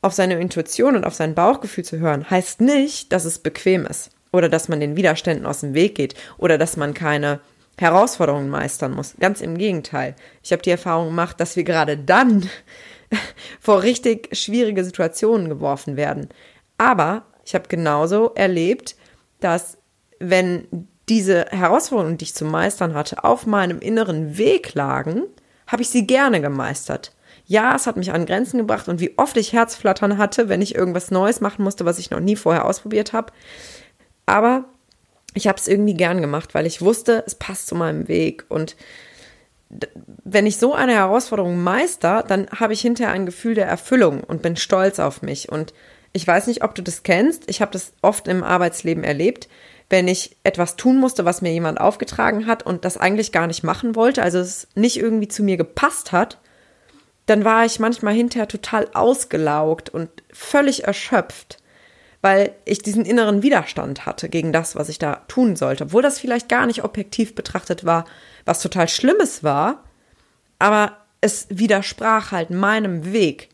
auf 0.00 0.12
seine 0.12 0.40
Intuition 0.40 0.96
und 0.96 1.04
auf 1.04 1.14
sein 1.14 1.34
Bauchgefühl 1.34 1.84
zu 1.84 1.98
hören, 1.98 2.30
heißt 2.30 2.60
nicht, 2.60 3.12
dass 3.12 3.24
es 3.24 3.40
bequem 3.40 3.84
ist 3.86 4.10
oder 4.32 4.48
dass 4.48 4.68
man 4.68 4.80
den 4.80 4.96
Widerständen 4.96 5.46
aus 5.46 5.60
dem 5.60 5.74
Weg 5.74 5.96
geht 5.96 6.14
oder 6.36 6.58
dass 6.58 6.76
man 6.76 6.94
keine 6.94 7.40
Herausforderungen 7.78 8.48
meistern 8.48 8.92
muss. 8.92 9.14
Ganz 9.18 9.40
im 9.40 9.56
Gegenteil. 9.56 10.14
Ich 10.42 10.52
habe 10.52 10.62
die 10.62 10.70
Erfahrung 10.70 11.08
gemacht, 11.08 11.40
dass 11.40 11.56
wir 11.56 11.64
gerade 11.64 11.96
dann 11.96 12.48
vor 13.60 13.82
richtig 13.82 14.36
schwierige 14.36 14.84
Situationen 14.84 15.48
geworfen 15.48 15.96
werden. 15.96 16.28
Aber 16.76 17.24
ich 17.44 17.54
habe 17.54 17.68
genauso 17.68 18.34
erlebt, 18.34 18.96
dass 19.40 19.78
wenn 20.20 20.88
diese 21.08 21.46
Herausforderungen, 21.46 22.18
die 22.18 22.24
ich 22.24 22.34
zu 22.34 22.44
meistern 22.44 22.94
hatte, 22.94 23.24
auf 23.24 23.46
meinem 23.46 23.80
inneren 23.80 24.36
Weg 24.36 24.74
lagen, 24.74 25.22
habe 25.68 25.82
ich 25.82 25.90
sie 25.90 26.06
gerne 26.06 26.40
gemeistert. 26.40 27.12
Ja, 27.46 27.74
es 27.74 27.86
hat 27.86 27.96
mich 27.96 28.12
an 28.12 28.26
Grenzen 28.26 28.58
gebracht 28.58 28.88
und 28.88 29.00
wie 29.00 29.16
oft 29.16 29.36
ich 29.36 29.52
Herzflattern 29.52 30.18
hatte, 30.18 30.48
wenn 30.48 30.60
ich 30.60 30.74
irgendwas 30.74 31.10
Neues 31.10 31.40
machen 31.40 31.62
musste, 31.62 31.84
was 31.84 31.98
ich 31.98 32.10
noch 32.10 32.20
nie 32.20 32.36
vorher 32.36 32.66
ausprobiert 32.66 33.12
habe. 33.12 33.32
Aber 34.26 34.64
ich 35.34 35.46
habe 35.46 35.58
es 35.58 35.68
irgendwie 35.68 35.94
gern 35.94 36.20
gemacht, 36.20 36.54
weil 36.54 36.66
ich 36.66 36.82
wusste, 36.82 37.22
es 37.26 37.34
passt 37.34 37.68
zu 37.68 37.74
meinem 37.74 38.08
Weg. 38.08 38.44
Und 38.48 38.76
wenn 40.24 40.46
ich 40.46 40.58
so 40.58 40.74
eine 40.74 40.94
Herausforderung 40.94 41.62
meister, 41.62 42.24
dann 42.26 42.48
habe 42.50 42.72
ich 42.72 42.80
hinterher 42.80 43.12
ein 43.12 43.26
Gefühl 43.26 43.54
der 43.54 43.66
Erfüllung 43.66 44.24
und 44.24 44.42
bin 44.42 44.56
stolz 44.56 44.98
auf 44.98 45.22
mich. 45.22 45.50
Und 45.50 45.72
ich 46.12 46.26
weiß 46.26 46.46
nicht, 46.46 46.62
ob 46.62 46.74
du 46.74 46.82
das 46.82 47.02
kennst. 47.02 47.48
Ich 47.48 47.60
habe 47.60 47.72
das 47.72 47.92
oft 48.02 48.28
im 48.28 48.42
Arbeitsleben 48.42 49.04
erlebt, 49.04 49.48
wenn 49.90 50.08
ich 50.08 50.36
etwas 50.44 50.76
tun 50.76 50.98
musste, 50.98 51.24
was 51.24 51.42
mir 51.42 51.52
jemand 51.52 51.80
aufgetragen 51.80 52.46
hat 52.46 52.64
und 52.64 52.84
das 52.84 52.96
eigentlich 52.96 53.32
gar 53.32 53.46
nicht 53.46 53.62
machen 53.62 53.94
wollte, 53.94 54.22
also 54.22 54.38
es 54.38 54.68
nicht 54.74 54.98
irgendwie 54.98 55.28
zu 55.28 55.42
mir 55.42 55.56
gepasst 55.56 56.12
hat, 56.12 56.38
dann 57.26 57.44
war 57.44 57.64
ich 57.64 57.78
manchmal 57.78 58.14
hinterher 58.14 58.48
total 58.48 58.88
ausgelaugt 58.92 59.88
und 59.90 60.10
völlig 60.32 60.84
erschöpft 60.84 61.58
weil 62.20 62.54
ich 62.64 62.80
diesen 62.80 63.04
inneren 63.04 63.42
Widerstand 63.42 64.06
hatte 64.06 64.28
gegen 64.28 64.52
das, 64.52 64.74
was 64.74 64.88
ich 64.88 64.98
da 64.98 65.22
tun 65.28 65.56
sollte. 65.56 65.84
Obwohl 65.84 66.02
das 66.02 66.18
vielleicht 66.18 66.48
gar 66.48 66.66
nicht 66.66 66.84
objektiv 66.84 67.34
betrachtet 67.34 67.84
war, 67.84 68.04
was 68.44 68.60
total 68.60 68.88
Schlimmes 68.88 69.44
war, 69.44 69.84
aber 70.58 70.96
es 71.20 71.46
widersprach 71.50 72.32
halt 72.32 72.50
meinem 72.50 73.12
Weg. 73.12 73.50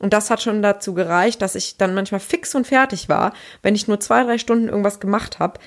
Und 0.00 0.12
das 0.12 0.30
hat 0.30 0.42
schon 0.42 0.62
dazu 0.62 0.94
gereicht, 0.94 1.42
dass 1.42 1.54
ich 1.54 1.76
dann 1.76 1.94
manchmal 1.94 2.20
fix 2.20 2.54
und 2.54 2.66
fertig 2.66 3.08
war, 3.08 3.32
wenn 3.62 3.74
ich 3.74 3.88
nur 3.88 3.98
zwei, 4.00 4.22
drei 4.22 4.38
Stunden 4.38 4.68
irgendwas 4.68 5.00
gemacht 5.00 5.38
habe, 5.38 5.58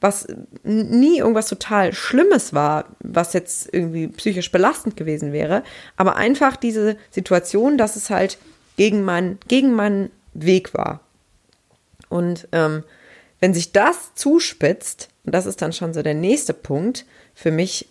was 0.00 0.26
nie 0.64 1.18
irgendwas 1.18 1.48
total 1.48 1.92
Schlimmes 1.92 2.52
war, 2.52 2.86
was 3.00 3.32
jetzt 3.32 3.72
irgendwie 3.72 4.08
psychisch 4.08 4.50
belastend 4.50 4.96
gewesen 4.96 5.32
wäre, 5.32 5.62
aber 5.96 6.16
einfach 6.16 6.56
diese 6.56 6.96
Situation, 7.10 7.78
dass 7.78 7.96
es 7.96 8.10
halt 8.10 8.38
gegen 8.76 9.04
mein, 9.04 9.38
gegen 9.46 9.72
mein 9.74 10.10
Weg 10.34 10.74
war. 10.74 11.00
Und 12.08 12.48
ähm, 12.52 12.82
wenn 13.40 13.54
sich 13.54 13.72
das 13.72 14.14
zuspitzt, 14.14 15.08
und 15.24 15.34
das 15.34 15.46
ist 15.46 15.62
dann 15.62 15.72
schon 15.72 15.94
so 15.94 16.02
der 16.02 16.14
nächste 16.14 16.52
Punkt 16.52 17.06
für 17.34 17.50
mich, 17.50 17.88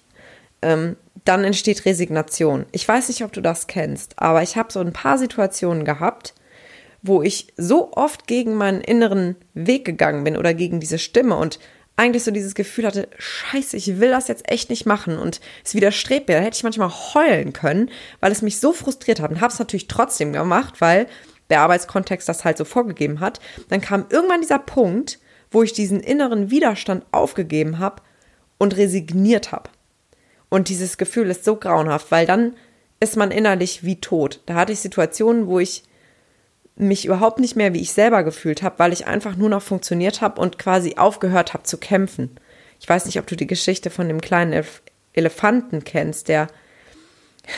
ähm, 0.61 0.95
dann 1.25 1.43
entsteht 1.43 1.85
Resignation. 1.85 2.65
Ich 2.71 2.87
weiß 2.87 3.09
nicht, 3.09 3.23
ob 3.23 3.31
du 3.31 3.41
das 3.41 3.67
kennst, 3.67 4.19
aber 4.19 4.41
ich 4.41 4.57
habe 4.57 4.71
so 4.71 4.79
ein 4.79 4.93
paar 4.93 5.17
Situationen 5.17 5.85
gehabt, 5.85 6.33
wo 7.01 7.21
ich 7.21 7.53
so 7.57 7.91
oft 7.93 8.27
gegen 8.27 8.55
meinen 8.55 8.81
inneren 8.81 9.35
Weg 9.53 9.85
gegangen 9.85 10.23
bin 10.23 10.37
oder 10.37 10.53
gegen 10.53 10.79
diese 10.79 10.99
Stimme 10.99 11.35
und 11.35 11.59
eigentlich 11.97 12.23
so 12.23 12.31
dieses 12.31 12.55
Gefühl 12.55 12.87
hatte, 12.87 13.09
scheiße, 13.17 13.77
ich 13.77 13.99
will 13.99 14.09
das 14.09 14.27
jetzt 14.27 14.49
echt 14.49 14.69
nicht 14.69 14.85
machen 14.85 15.17
und 15.17 15.41
es 15.63 15.75
widerstrebt 15.75 16.27
mir. 16.27 16.35
Da 16.37 16.41
hätte 16.41 16.57
ich 16.57 16.63
manchmal 16.63 16.89
heulen 16.89 17.53
können, 17.53 17.91
weil 18.19 18.31
es 18.31 18.41
mich 18.41 18.59
so 18.59 18.73
frustriert 18.73 19.19
hat 19.19 19.29
und 19.29 19.41
habe 19.41 19.53
es 19.53 19.59
natürlich 19.59 19.87
trotzdem 19.87 20.33
gemacht, 20.33 20.75
weil 20.79 21.07
der 21.49 21.61
Arbeitskontext 21.61 22.27
das 22.27 22.45
halt 22.45 22.57
so 22.57 22.65
vorgegeben 22.65 23.19
hat. 23.19 23.39
Dann 23.69 23.81
kam 23.81 24.05
irgendwann 24.09 24.41
dieser 24.41 24.59
Punkt, 24.59 25.19
wo 25.51 25.63
ich 25.63 25.73
diesen 25.73 25.99
inneren 25.99 26.49
Widerstand 26.49 27.05
aufgegeben 27.11 27.77
habe 27.77 28.01
und 28.57 28.77
resigniert 28.77 29.51
habe. 29.51 29.69
Und 30.51 30.67
dieses 30.67 30.97
Gefühl 30.97 31.29
ist 31.29 31.45
so 31.45 31.55
grauenhaft, 31.55 32.11
weil 32.11 32.25
dann 32.25 32.57
ist 32.99 33.15
man 33.15 33.31
innerlich 33.31 33.85
wie 33.85 34.01
tot. 34.01 34.41
Da 34.45 34.55
hatte 34.55 34.73
ich 34.73 34.81
Situationen, 34.81 35.47
wo 35.47 35.59
ich 35.59 35.83
mich 36.75 37.05
überhaupt 37.05 37.39
nicht 37.39 37.55
mehr 37.55 37.73
wie 37.73 37.79
ich 37.79 37.93
selber 37.93 38.23
gefühlt 38.23 38.61
habe, 38.61 38.77
weil 38.77 38.91
ich 38.91 39.07
einfach 39.07 39.37
nur 39.37 39.47
noch 39.47 39.61
funktioniert 39.61 40.19
habe 40.19 40.41
und 40.41 40.59
quasi 40.59 40.97
aufgehört 40.97 41.53
habe 41.53 41.63
zu 41.63 41.77
kämpfen. 41.77 42.35
Ich 42.81 42.89
weiß 42.89 43.05
nicht, 43.05 43.17
ob 43.17 43.27
du 43.27 43.37
die 43.37 43.47
Geschichte 43.47 43.89
von 43.89 44.09
dem 44.09 44.19
kleinen 44.19 44.51
Elef 44.51 44.81
Elefanten 45.13 45.85
kennst, 45.85 46.27
der 46.27 46.47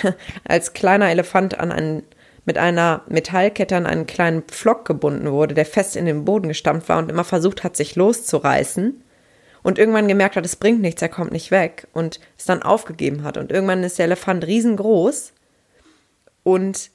als 0.48 0.74
kleiner 0.74 1.10
Elefant 1.10 1.60
an 1.60 1.72
einen, 1.72 2.04
mit 2.46 2.60
einer 2.60 3.02
Metallkette 3.08 3.76
an 3.76 3.88
einen 3.88 4.06
kleinen 4.06 4.44
Pflock 4.44 4.86
gebunden 4.86 5.32
wurde, 5.32 5.56
der 5.56 5.66
fest 5.66 5.96
in 5.96 6.06
den 6.06 6.26
Boden 6.26 6.48
gestampft 6.48 6.90
war 6.90 7.00
und 7.00 7.10
immer 7.10 7.24
versucht 7.24 7.64
hat, 7.64 7.76
sich 7.76 7.96
loszureißen 7.96 9.04
und 9.64 9.80
irgendwann 9.80 10.08
gemerkt 10.08 10.36
hat, 10.36 10.46
es 10.46 10.58
bringt 10.58 10.82
nichts, 10.82 11.02
er 11.02 11.10
kommt 11.10 11.32
nicht 11.32 11.50
weg 11.50 11.88
und 11.94 12.20
es 12.38 12.46
dann 12.46 12.62
aufgegeben 12.62 13.24
hat. 13.24 13.38
Und 13.38 13.52
irgendwann 13.52 13.84
ist 13.84 13.98
der 13.98 14.06
Elefant 14.06 14.46
riesengroß 14.46 15.34
und 16.44 16.92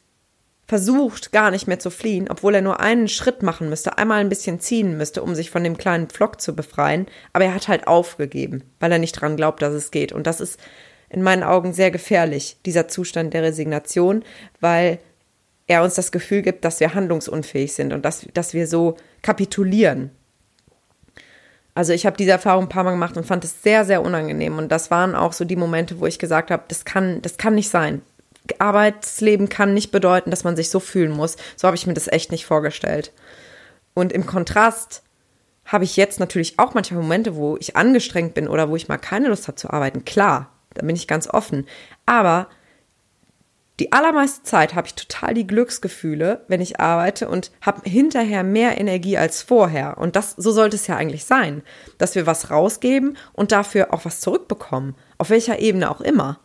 versucht 0.67 1.33
gar 1.33 1.51
nicht 1.51 1.67
mehr 1.67 1.79
zu 1.79 1.91
fliehen, 1.91 2.29
obwohl 2.29 2.55
er 2.55 2.61
nur 2.61 2.81
einen 2.81 3.09
Schritt 3.09 3.43
machen 3.43 3.71
müsste, 3.71 3.97
einmal 3.97 4.21
ein 4.21 4.29
bisschen 4.29 4.61
ziehen 4.61 4.99
müsste, 4.99 5.23
um 5.23 5.35
sich 5.35 5.51
von 5.51 5.65
dem 5.65 5.79
kleinen 5.79 6.09
Pflock 6.09 6.43
zu 6.43 6.55
befreien. 6.55 7.07
Aber 7.33 7.47
er 7.47 7.55
hat 7.55 7.69
halt 7.69 7.87
aufgegeben, 7.87 8.63
weil 8.79 8.93
er 8.93 8.99
nicht 8.99 9.19
dran 9.19 9.37
glaubt, 9.37 9.63
dass 9.63 9.73
es 9.73 9.91
geht. 9.91 10.13
Und 10.13 10.27
das 10.27 10.43
ist 10.43 10.61
in 11.09 11.23
meinen 11.23 11.43
Augen 11.43 11.73
sehr 11.73 11.91
gefährlich, 11.91 12.59
dieser 12.67 12.87
Zustand 12.87 13.33
der 13.33 13.43
Resignation, 13.43 14.23
weil 14.61 14.99
er 15.69 15.83
uns 15.83 15.95
das 15.95 16.13
Gefühl 16.13 16.43
gibt, 16.43 16.67
dass 16.67 16.81
wir 16.81 16.95
handlungsunfähig 16.95 17.73
sind 17.73 17.95
und 17.95 18.05
dass, 18.05 18.27
dass 18.35 18.53
wir 18.53 18.67
so 18.67 18.97
kapitulieren. 19.23 20.11
Also 21.79 21.93
ich 21.93 22.07
habe 22.07 22.17
diese 22.17 22.33
Erfahrung 22.33 22.65
ein 22.65 22.69
paar 22.69 22.83
Mal 22.83 22.91
gemacht 22.91 23.17
und 23.17 23.25
fand 23.25 23.45
es 23.45 23.63
sehr, 23.63 23.85
sehr 23.85 24.03
unangenehm. 24.03 24.59
Und 24.59 24.73
das 24.73 24.91
waren 24.91 25.15
auch 25.15 25.33
so 25.33 25.45
die 25.45 25.55
Momente, 25.55 26.01
wo 26.01 26.07
ich 26.07 26.19
gesagt 26.19 26.51
habe, 26.51 26.65
das 26.67 26.85
kann, 26.85 27.23
das 27.23 27.37
kann 27.37 27.55
nicht 27.55 27.69
sein. 27.69 28.03
Arbeitsleben 28.59 29.49
kann 29.49 29.75
nicht 29.75 29.93
bedeuten, 29.93 30.33
dass 30.33 30.43
man 30.43 30.57
sich 30.57 30.71
so 30.71 30.81
fühlen 30.81 31.13
muss. 31.13 31.37
So 31.55 31.69
habe 31.69 31.77
ich 31.77 31.87
mir 31.87 31.95
das 31.95 32.09
echt 32.09 32.33
nicht 32.33 32.47
vorgestellt. 32.47 33.13
Und 33.95 34.13
im 34.13 34.27
Kontrast 34.27 35.05
habe 35.67 35.85
ich 35.85 35.97
jetzt 35.97 36.19
natürlich 36.19 36.59
auch 36.59 36.75
manchmal 36.75 37.01
Momente, 37.01 37.37
wo 37.37 37.57
ich 37.59 37.77
angestrengt 37.77 38.35
bin 38.35 38.49
oder 38.49 38.69
wo 38.71 38.75
ich 38.75 38.89
mal 38.89 38.99
keine 38.99 39.29
Lust 39.29 39.47
habe 39.47 39.55
zu 39.55 39.71
arbeiten. 39.71 40.05
Klar, 40.05 40.51
da 40.75 40.85
bin 40.85 40.97
ich 40.97 41.07
ganz 41.07 41.29
offen. 41.29 41.65
Aber 42.07 42.49
die 43.79 43.93
allermeiste 43.93 44.43
Zeit 44.43 44.75
habe 44.75 44.89
ich 44.89 44.95
total 44.95 45.35
die 45.35 45.47
Glücksgefühle, 45.47 46.45
wenn 46.49 46.61
ich 46.61 46.81
arbeite 46.81 47.29
und 47.29 47.53
habe 47.61 47.89
hinterher 47.89 48.43
mehr 48.43 48.79
Energie 48.79 49.17
als 49.17 49.43
vorher. 49.43 49.99
Und 49.99 50.17
das, 50.17 50.35
so 50.37 50.51
sollte 50.51 50.75
es 50.75 50.89
ja 50.89 50.97
eigentlich 50.97 51.25
sein, 51.25 51.63
dass 51.97 52.17
wir 52.17 52.27
was 52.27 52.51
rausgeben 52.51 53.17
und 53.33 53.53
dafür 53.53 53.95
auch 53.95 54.05
was 54.05 54.21
zurückbekommen. 54.21 54.97
Auf 55.17 55.31
welcher 55.31 55.61
Ebene 55.61 55.91
auch 55.91 56.01
immer. 56.01 56.41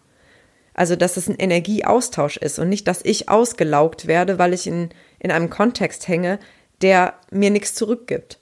Also, 0.75 0.95
dass 0.95 1.17
es 1.17 1.27
ein 1.27 1.37
Energieaustausch 1.37 2.37
ist 2.37 2.59
und 2.59 2.69
nicht, 2.69 2.87
dass 2.87 3.03
ich 3.03 3.29
ausgelaugt 3.29 4.07
werde, 4.07 4.37
weil 4.37 4.53
ich 4.53 4.67
in, 4.67 4.89
in 5.19 5.31
einem 5.31 5.49
Kontext 5.49 6.07
hänge, 6.07 6.39
der 6.81 7.15
mir 7.31 7.49
nichts 7.49 7.73
zurückgibt. 7.73 8.39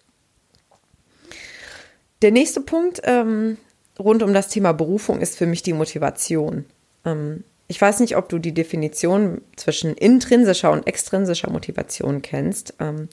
Der 2.21 2.31
nächste 2.31 2.61
Punkt 2.61 3.01
ähm, 3.05 3.57
rund 3.97 4.21
um 4.21 4.33
das 4.33 4.49
Thema 4.49 4.73
Berufung 4.73 5.21
ist 5.21 5.37
für 5.37 5.45
mich 5.45 5.63
die 5.63 5.73
Motivation. 5.73 6.65
Ähm, 7.05 7.43
ich 7.71 7.79
weiß 7.79 8.01
nicht, 8.01 8.17
ob 8.17 8.27
du 8.27 8.37
die 8.37 8.53
Definition 8.53 9.39
zwischen 9.55 9.95
intrinsischer 9.95 10.71
und 10.71 10.85
extrinsischer 10.87 11.49
Motivation 11.49 12.21
kennst. 12.21 12.73
Ähm, 12.81 13.07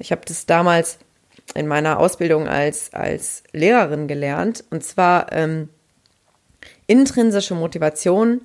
ich 0.00 0.10
habe 0.10 0.22
das 0.26 0.44
damals 0.44 0.98
in 1.54 1.68
meiner 1.68 2.00
Ausbildung 2.00 2.48
als, 2.48 2.92
als 2.92 3.44
Lehrerin 3.52 4.08
gelernt. 4.08 4.64
Und 4.70 4.82
zwar 4.82 5.30
ähm, 5.30 5.68
intrinsische 6.88 7.54
Motivation 7.54 8.40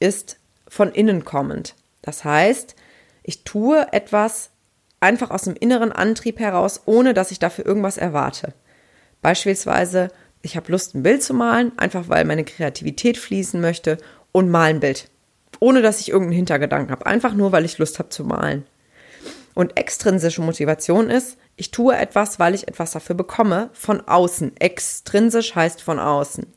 ist 0.00 0.38
von 0.66 0.90
innen 0.92 1.26
kommend. 1.26 1.74
Das 2.00 2.24
heißt, 2.24 2.74
ich 3.22 3.44
tue 3.44 3.86
etwas 3.92 4.48
einfach 5.00 5.30
aus 5.30 5.42
dem 5.42 5.56
inneren 5.56 5.92
Antrieb 5.92 6.38
heraus, 6.38 6.80
ohne 6.86 7.12
dass 7.12 7.32
ich 7.32 7.38
dafür 7.38 7.66
irgendwas 7.66 7.98
erwarte. 7.98 8.54
Beispielsweise, 9.20 10.08
ich 10.40 10.56
habe 10.56 10.72
Lust, 10.72 10.94
ein 10.94 11.02
Bild 11.02 11.22
zu 11.22 11.34
malen, 11.34 11.76
einfach 11.76 12.08
weil 12.08 12.24
meine 12.24 12.44
Kreativität 12.44 13.18
fließen 13.18 13.60
möchte 13.60 13.98
und 14.36 14.50
mal 14.50 14.68
ein 14.68 14.80
Bild. 14.80 15.08
Ohne 15.60 15.80
dass 15.80 16.00
ich 16.00 16.10
irgendeinen 16.10 16.36
Hintergedanken 16.36 16.90
habe. 16.90 17.06
Einfach 17.06 17.32
nur, 17.32 17.52
weil 17.52 17.64
ich 17.64 17.78
Lust 17.78 17.98
habe 17.98 18.10
zu 18.10 18.22
malen. 18.22 18.66
Und 19.54 19.78
extrinsische 19.78 20.42
Motivation 20.42 21.08
ist, 21.08 21.38
ich 21.56 21.70
tue 21.70 21.96
etwas, 21.96 22.38
weil 22.38 22.54
ich 22.54 22.68
etwas 22.68 22.90
dafür 22.90 23.16
bekomme, 23.16 23.70
von 23.72 24.02
außen. 24.02 24.54
Extrinsisch 24.58 25.54
heißt 25.54 25.80
von 25.80 25.98
außen. 25.98 26.52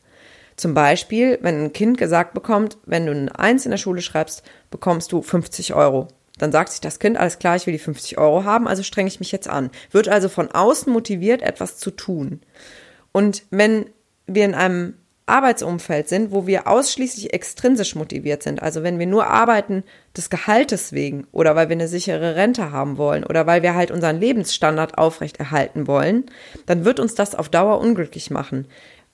Zum 0.58 0.74
Beispiel, 0.74 1.40
wenn 1.42 1.64
ein 1.64 1.72
Kind 1.72 1.98
gesagt 1.98 2.34
bekommt, 2.34 2.78
wenn 2.86 3.06
du 3.06 3.14
ein 3.14 3.30
Eins 3.30 3.64
in 3.64 3.72
der 3.72 3.78
Schule 3.78 4.02
schreibst, 4.02 4.44
bekommst 4.72 5.14
du 5.14 5.22
50 5.22 5.74
Euro. 5.74 6.10
Dann 6.38 6.52
sagt 6.52 6.72
sich 6.74 6.82
das 6.82 7.00
Kind, 7.00 7.16
alles 7.16 7.40
klar, 7.40 7.56
ich 7.56 7.66
will 7.66 7.72
die 7.72 7.80
50 7.80 8.18
Euro 8.18 8.44
haben, 8.44 8.68
also 8.68 8.84
strenge 8.84 9.08
ich 9.08 9.22
mich 9.22 9.32
jetzt 9.32 9.48
an. 9.48 9.70
Wird 9.92 10.10
also 10.10 10.28
von 10.28 10.52
außen 10.52 10.92
motiviert, 10.92 11.42
etwas 11.42 11.78
zu 11.78 11.92
tun. 11.92 12.42
Und 13.14 13.44
wenn 13.52 13.90
wir 14.28 14.44
in 14.44 14.54
einem 14.54 14.96
Arbeitsumfeld 15.30 16.10
sind, 16.10 16.32
wo 16.32 16.48
wir 16.48 16.68
ausschließlich 16.68 17.34
extrinsisch 17.34 17.96
motiviert 17.96 18.44
sind, 18.44 18.62
also 18.62 18.84
wenn 18.84 19.00
wir 19.00 19.08
nur 19.08 19.28
arbeiten 19.28 19.84
des 20.16 20.30
Gehaltes 20.30 20.92
wegen 20.92 21.28
oder 21.32 21.56
weil 21.56 21.70
wir 21.70 21.76
eine 21.76 21.88
sichere 21.88 22.36
Rente 22.36 22.72
haben 22.72 22.98
wollen 22.98 23.24
oder 23.24 23.48
weil 23.48 23.64
wir 23.64 23.76
halt 23.76 23.92
unseren 23.92 24.20
Lebensstandard 24.20 24.98
aufrechterhalten 24.98 25.88
wollen, 25.88 26.26
dann 26.66 26.86
wird 26.86 27.00
uns 27.00 27.16
das 27.16 27.36
auf 27.36 27.50
Dauer 27.50 27.80
unglücklich 27.80 28.32
machen. 28.32 28.68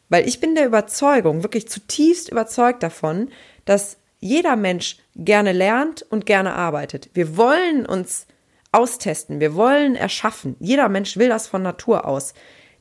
Weil 0.10 0.28
ich 0.28 0.40
bin 0.40 0.56
der 0.56 0.66
Überzeugung, 0.66 1.44
wirklich 1.44 1.68
zutiefst 1.68 2.30
überzeugt 2.30 2.84
davon, 2.84 3.30
dass 3.66 3.98
jeder 4.20 4.56
Mensch 4.56 4.98
gerne 5.16 5.52
lernt 5.52 6.02
und 6.04 6.26
gerne 6.26 6.54
arbeitet. 6.54 7.10
Wir 7.14 7.38
wollen 7.38 7.86
uns 7.86 8.28
austesten, 8.72 9.40
wir 9.40 9.56
wollen 9.56 9.96
erschaffen. 9.96 10.56
Jeder 10.60 10.90
Mensch 10.90 11.18
will 11.18 11.30
das 11.30 11.48
von 11.48 11.62
Natur 11.62 12.06
aus. 12.06 12.34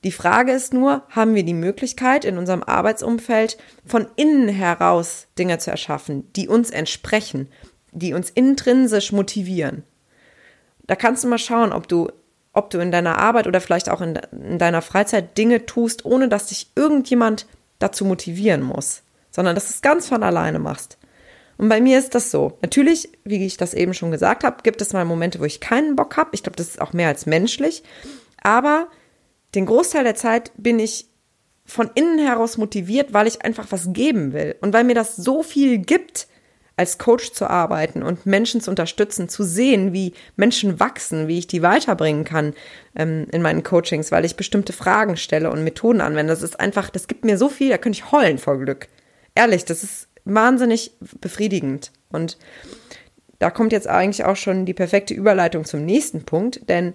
Die 0.05 0.13
Frage 0.13 0.53
ist 0.53 0.75
nur, 0.75 1.03
haben 1.09 1.35
wir 1.35 1.45
die 1.45 1.55
Möglichkeit, 1.55 2.27
in 2.27 2.37
unserem 2.37 2.63
Arbeitsumfeld 2.63 3.57
von 3.87 4.07
innen 4.17 4.49
heraus 4.49 5.27
Dinge 5.39 5.59
zu 5.59 5.71
erschaffen, 5.71 6.31
die 6.35 6.47
uns 6.47 6.71
entsprechen, 6.71 7.49
die 7.93 8.13
uns 8.13 8.29
intrinsisch 8.29 9.13
motivieren? 9.13 9.83
Da 10.87 10.95
kannst 10.95 11.25
du 11.25 11.29
mal 11.29 11.39
schauen, 11.39 11.73
ob 11.73 11.89
du, 11.89 12.09
ob 12.53 12.69
du 12.69 12.81
in 12.81 12.93
deiner 12.93 13.19
Arbeit 13.19 13.47
oder 13.47 13.63
vielleicht 13.63 13.89
auch 13.89 14.03
in, 14.03 14.17
in 14.33 14.59
deiner 14.59 14.83
Freizeit 14.83 15.39
Dinge 15.39 15.65
tust, 15.65 16.05
ohne 16.05 16.29
dass 16.29 16.49
dich 16.49 16.71
irgendjemand 16.77 17.47
dazu 17.79 18.05
motivieren 18.05 18.61
muss, 18.61 19.03
sondern 19.31 19.55
dass 19.55 19.69
du 19.69 19.71
es 19.71 19.83
ganz 19.83 20.07
von 20.07 20.23
alleine 20.23 20.59
machst. 20.59 20.99
Und 21.57 21.71
bei 21.71 21.81
mir 21.81 21.99
ist 21.99 22.15
das 22.15 22.31
so. 22.31 22.59
Natürlich, 22.61 23.09
wie 23.25 23.47
ich 23.47 23.57
das 23.57 23.73
eben 23.73 23.95
schon 23.95 24.11
gesagt 24.11 24.45
habe, 24.45 24.63
gibt 24.63 24.83
es 24.83 24.93
mal 24.93 25.07
Momente, 25.07 25.41
wo 25.41 25.45
ich 25.45 25.61
keinen 25.61 25.97
Bock 25.97 26.19
habe. 26.19 26.31
Ich 26.33 26.43
glaube, 26.43 26.57
das 26.57 26.69
ist 26.69 26.81
auch 26.81 26.93
mehr 26.93 27.09
als 27.09 27.25
menschlich. 27.25 27.85
Aber 28.43 28.89
den 29.55 29.67
Großteil 29.67 30.05
der 30.05 30.15
Zeit 30.15 30.53
bin 30.57 30.79
ich 30.79 31.07
von 31.67 31.91
innen 31.95 32.19
heraus 32.19 32.59
motiviert, 32.59 33.13
weil 33.13 33.27
ich 33.27 33.43
einfach 33.43 33.67
was 33.71 33.93
geben 33.93 34.33
will 34.33 34.57
und 34.61 34.73
weil 34.73 34.85
mir 34.85 34.95
das 34.95 35.17
so 35.17 35.43
viel 35.43 35.79
gibt, 35.79 36.27
als 36.77 36.99
Coach 36.99 37.33
zu 37.33 37.49
arbeiten 37.49 38.03
und 38.03 38.27
Menschen 38.27 38.61
zu 38.61 38.69
unterstützen, 38.71 39.29
zu 39.29 39.45
sehen, 39.45 39.93
wie 39.93 40.13
Menschen 40.37 40.81
wachsen, 40.81 41.29
wie 41.29 41.39
ich 41.39 41.47
die 41.47 41.63
weiterbringen 41.63 42.25
kann 42.25 42.53
ähm, 42.97 43.27
in 43.31 43.43
meinen 43.43 43.63
Coachings, 43.63 44.11
weil 44.11 44.25
ich 44.25 44.37
bestimmte 44.37 44.73
Fragen 44.73 45.17
stelle 45.17 45.51
und 45.51 45.63
Methoden 45.63 46.01
anwende. 46.01 46.33
Das 46.33 46.43
ist 46.43 46.59
einfach, 46.59 46.91
das 46.91 47.07
gibt 47.07 47.25
mir 47.25 47.39
so 47.39 47.49
viel, 47.49 47.71
da 47.71 47.79
könnte 47.79 47.99
ich 47.99 48.11
heulen 48.11 48.39
vor 48.39 48.59
Glück. 48.59 48.89
Ehrlich, 49.37 49.65
das 49.65 49.85
ist 49.85 50.09
wahnsinnig 50.25 50.93
befriedigend. 51.21 51.93
Und 52.11 52.39
da 53.39 53.51
kommt 53.51 53.73
jetzt 53.73 53.89
eigentlich 53.89 54.25
auch 54.25 54.37
schon 54.37 54.67
die 54.67 54.75
perfekte 54.75 55.15
Überleitung 55.15 55.65
zum 55.65 55.85
nächsten 55.85 56.25
Punkt, 56.25 56.69
denn 56.69 56.95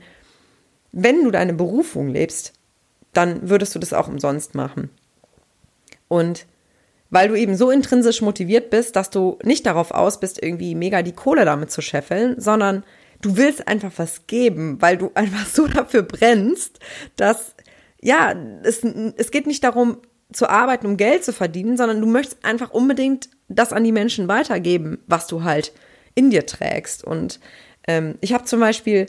wenn 0.91 1.24
du 1.24 1.31
deine 1.31 1.53
Berufung 1.53 2.10
lebst, 2.10 2.53
dann 3.13 3.50
würdest 3.50 3.75
du 3.75 3.79
das 3.79 3.93
auch 3.93 4.08
umsonst 4.08 4.55
machen. 4.55 4.89
Und 6.08 6.46
weil 7.10 7.27
du 7.27 7.36
eben 7.36 7.55
so 7.55 7.72
intrinsisch 7.72 8.22
motiviert 8.22 8.69
bist, 8.69 8.96
dass 8.96 9.10
du 9.10 9.39
nicht 9.43 9.65
darauf 9.65 9.91
aus 9.91 10.19
bist, 10.19 10.41
irgendwie 10.41 10.75
mega 10.75 11.01
die 11.01 11.13
Kohle 11.13 11.46
damit 11.46 11.72
zu 11.72 11.81
scheffeln, 11.81 12.39
sondern 12.39 12.84
du 13.22 13.36
willst 13.36 13.67
einfach 13.67 13.91
was 13.98 14.27
geben, 14.27 14.81
weil 14.81 14.98
du 14.98 15.12
einfach 15.15 15.46
so 15.48 15.67
dafür 15.67 16.03
brennst, 16.03 16.79
dass, 17.15 17.55
ja, 18.01 18.34
es, 18.63 18.84
es 18.84 19.31
geht 19.31 19.48
nicht 19.48 19.63
darum, 19.63 19.98
zu 20.31 20.48
arbeiten, 20.48 20.86
um 20.86 20.98
Geld 20.98 21.24
zu 21.24 21.34
verdienen, 21.34 21.75
sondern 21.75 22.01
du 22.01 22.05
möchtest 22.05 22.46
einfach 22.46 22.69
unbedingt 22.69 23.29
das 23.48 23.74
an 23.74 23.84
die 23.84 23.91
Menschen 23.91 24.27
weitergeben, 24.27 25.00
was 25.08 25.25
du 25.25 25.43
halt 25.43 25.74
in 26.13 26.29
dir 26.29 26.46
trägst. 26.46 27.03
Und 27.03 27.39
ähm, 27.88 28.15
ich 28.22 28.34
habe 28.34 28.43
zum 28.43 28.60
Beispiel 28.60 29.08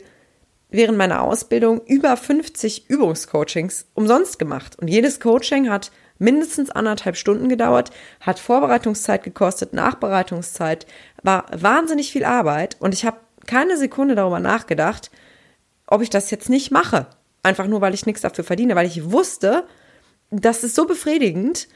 während 0.71 0.97
meiner 0.97 1.21
Ausbildung 1.21 1.81
über 1.85 2.17
50 2.17 2.89
Übungscoachings 2.89 3.87
umsonst 3.93 4.39
gemacht. 4.39 4.79
Und 4.79 4.87
jedes 4.87 5.19
Coaching 5.19 5.69
hat 5.69 5.91
mindestens 6.17 6.71
anderthalb 6.71 7.17
Stunden 7.17 7.49
gedauert, 7.49 7.91
hat 8.21 8.39
Vorbereitungszeit 8.39 9.23
gekostet, 9.23 9.73
Nachbereitungszeit, 9.73 10.85
war 11.23 11.45
wahnsinnig 11.53 12.11
viel 12.11 12.23
Arbeit 12.23 12.77
und 12.79 12.93
ich 12.93 13.05
habe 13.05 13.17
keine 13.47 13.75
Sekunde 13.75 14.15
darüber 14.15 14.39
nachgedacht, 14.39 15.11
ob 15.87 16.01
ich 16.01 16.09
das 16.09 16.31
jetzt 16.31 16.49
nicht 16.49 16.71
mache. 16.71 17.07
Einfach 17.43 17.67
nur, 17.67 17.81
weil 17.81 17.93
ich 17.93 18.05
nichts 18.05 18.21
dafür 18.21 18.43
verdiene, 18.43 18.75
weil 18.75 18.85
ich 18.85 19.11
wusste, 19.11 19.65
das 20.29 20.63
ist 20.63 20.75
so 20.75 20.85
befriedigend, 20.85 21.67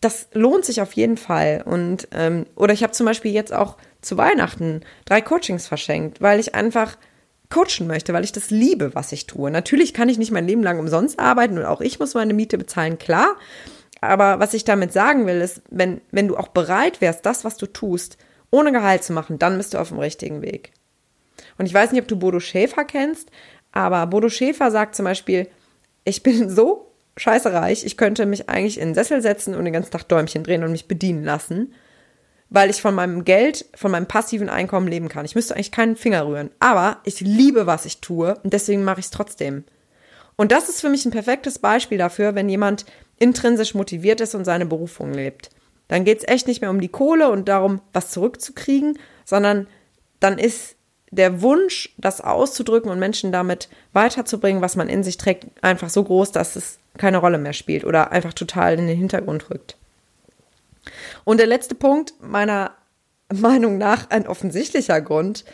das 0.00 0.28
lohnt 0.32 0.64
sich 0.64 0.80
auf 0.80 0.92
jeden 0.92 1.16
Fall. 1.16 1.62
Und 1.64 2.08
ähm, 2.12 2.46
oder 2.54 2.72
ich 2.72 2.82
habe 2.82 2.92
zum 2.92 3.06
Beispiel 3.06 3.32
jetzt 3.32 3.52
auch 3.52 3.76
zu 4.02 4.16
Weihnachten 4.16 4.82
drei 5.04 5.20
Coachings 5.20 5.66
verschenkt, 5.66 6.20
weil 6.20 6.38
ich 6.38 6.54
einfach 6.54 6.96
coachen 7.54 7.86
möchte, 7.86 8.12
weil 8.12 8.24
ich 8.24 8.32
das 8.32 8.50
liebe, 8.50 8.94
was 8.94 9.12
ich 9.12 9.26
tue. 9.26 9.50
Natürlich 9.50 9.94
kann 9.94 10.08
ich 10.08 10.18
nicht 10.18 10.32
mein 10.32 10.46
Leben 10.46 10.62
lang 10.62 10.78
umsonst 10.80 11.18
arbeiten 11.20 11.56
und 11.56 11.64
auch 11.64 11.80
ich 11.80 12.00
muss 12.00 12.14
meine 12.14 12.34
Miete 12.34 12.58
bezahlen, 12.58 12.98
klar. 12.98 13.36
Aber 14.00 14.40
was 14.40 14.54
ich 14.54 14.64
damit 14.64 14.92
sagen 14.92 15.26
will, 15.26 15.40
ist, 15.40 15.62
wenn, 15.70 16.00
wenn 16.10 16.28
du 16.28 16.36
auch 16.36 16.48
bereit 16.48 17.00
wärst, 17.00 17.24
das, 17.24 17.44
was 17.44 17.56
du 17.56 17.66
tust, 17.66 18.18
ohne 18.50 18.72
Gehalt 18.72 19.04
zu 19.04 19.12
machen, 19.12 19.38
dann 19.38 19.56
bist 19.56 19.72
du 19.72 19.78
auf 19.78 19.88
dem 19.88 19.98
richtigen 19.98 20.42
Weg. 20.42 20.72
Und 21.56 21.66
ich 21.66 21.74
weiß 21.74 21.92
nicht, 21.92 22.02
ob 22.02 22.08
du 22.08 22.16
Bodo 22.16 22.40
Schäfer 22.40 22.84
kennst, 22.84 23.30
aber 23.72 24.06
Bodo 24.08 24.28
Schäfer 24.28 24.70
sagt 24.70 24.96
zum 24.96 25.04
Beispiel, 25.04 25.48
ich 26.04 26.22
bin 26.22 26.50
so 26.54 26.90
scheiße 27.16 27.52
reich, 27.52 27.84
ich 27.84 27.96
könnte 27.96 28.26
mich 28.26 28.48
eigentlich 28.48 28.78
in 28.78 28.88
den 28.88 28.94
Sessel 28.94 29.22
setzen 29.22 29.54
und 29.54 29.64
den 29.64 29.72
ganzen 29.72 29.92
Tag 29.92 30.08
Däumchen 30.08 30.42
drehen 30.42 30.64
und 30.64 30.72
mich 30.72 30.88
bedienen 30.88 31.22
lassen 31.22 31.72
weil 32.54 32.70
ich 32.70 32.80
von 32.80 32.94
meinem 32.94 33.24
Geld, 33.24 33.66
von 33.74 33.90
meinem 33.90 34.06
passiven 34.06 34.48
Einkommen 34.48 34.86
leben 34.86 35.08
kann. 35.08 35.24
Ich 35.24 35.34
müsste 35.34 35.54
eigentlich 35.54 35.72
keinen 35.72 35.96
Finger 35.96 36.24
rühren. 36.24 36.50
Aber 36.60 36.98
ich 37.02 37.18
liebe, 37.18 37.66
was 37.66 37.84
ich 37.84 38.00
tue 38.00 38.36
und 38.44 38.52
deswegen 38.52 38.84
mache 38.84 39.00
ich 39.00 39.06
es 39.06 39.10
trotzdem. 39.10 39.64
Und 40.36 40.52
das 40.52 40.68
ist 40.68 40.80
für 40.80 40.88
mich 40.88 41.04
ein 41.04 41.10
perfektes 41.10 41.58
Beispiel 41.58 41.98
dafür, 41.98 42.36
wenn 42.36 42.48
jemand 42.48 42.86
intrinsisch 43.18 43.74
motiviert 43.74 44.20
ist 44.20 44.36
und 44.36 44.44
seine 44.44 44.66
Berufung 44.66 45.12
lebt. 45.12 45.50
Dann 45.88 46.04
geht 46.04 46.18
es 46.18 46.28
echt 46.28 46.46
nicht 46.46 46.60
mehr 46.60 46.70
um 46.70 46.80
die 46.80 46.88
Kohle 46.88 47.28
und 47.28 47.48
darum, 47.48 47.80
was 47.92 48.12
zurückzukriegen, 48.12 49.00
sondern 49.24 49.66
dann 50.20 50.38
ist 50.38 50.76
der 51.10 51.42
Wunsch, 51.42 51.92
das 51.98 52.20
auszudrücken 52.20 52.90
und 52.90 53.00
Menschen 53.00 53.32
damit 53.32 53.68
weiterzubringen, 53.92 54.62
was 54.62 54.76
man 54.76 54.88
in 54.88 55.02
sich 55.02 55.16
trägt, 55.16 55.46
einfach 55.60 55.90
so 55.90 56.04
groß, 56.04 56.30
dass 56.30 56.54
es 56.54 56.78
keine 56.98 57.18
Rolle 57.18 57.38
mehr 57.38 57.52
spielt 57.52 57.84
oder 57.84 58.12
einfach 58.12 58.32
total 58.32 58.78
in 58.78 58.86
den 58.86 58.96
Hintergrund 58.96 59.50
rückt. 59.50 59.76
Und 61.24 61.38
der 61.38 61.46
letzte 61.46 61.74
Punkt, 61.74 62.14
meiner 62.20 62.76
Meinung 63.32 63.78
nach 63.78 64.10
ein 64.10 64.26
offensichtlicher 64.26 65.00
Grund, 65.00 65.44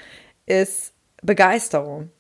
ist 0.47 0.93
Begeisterung. 1.23 2.11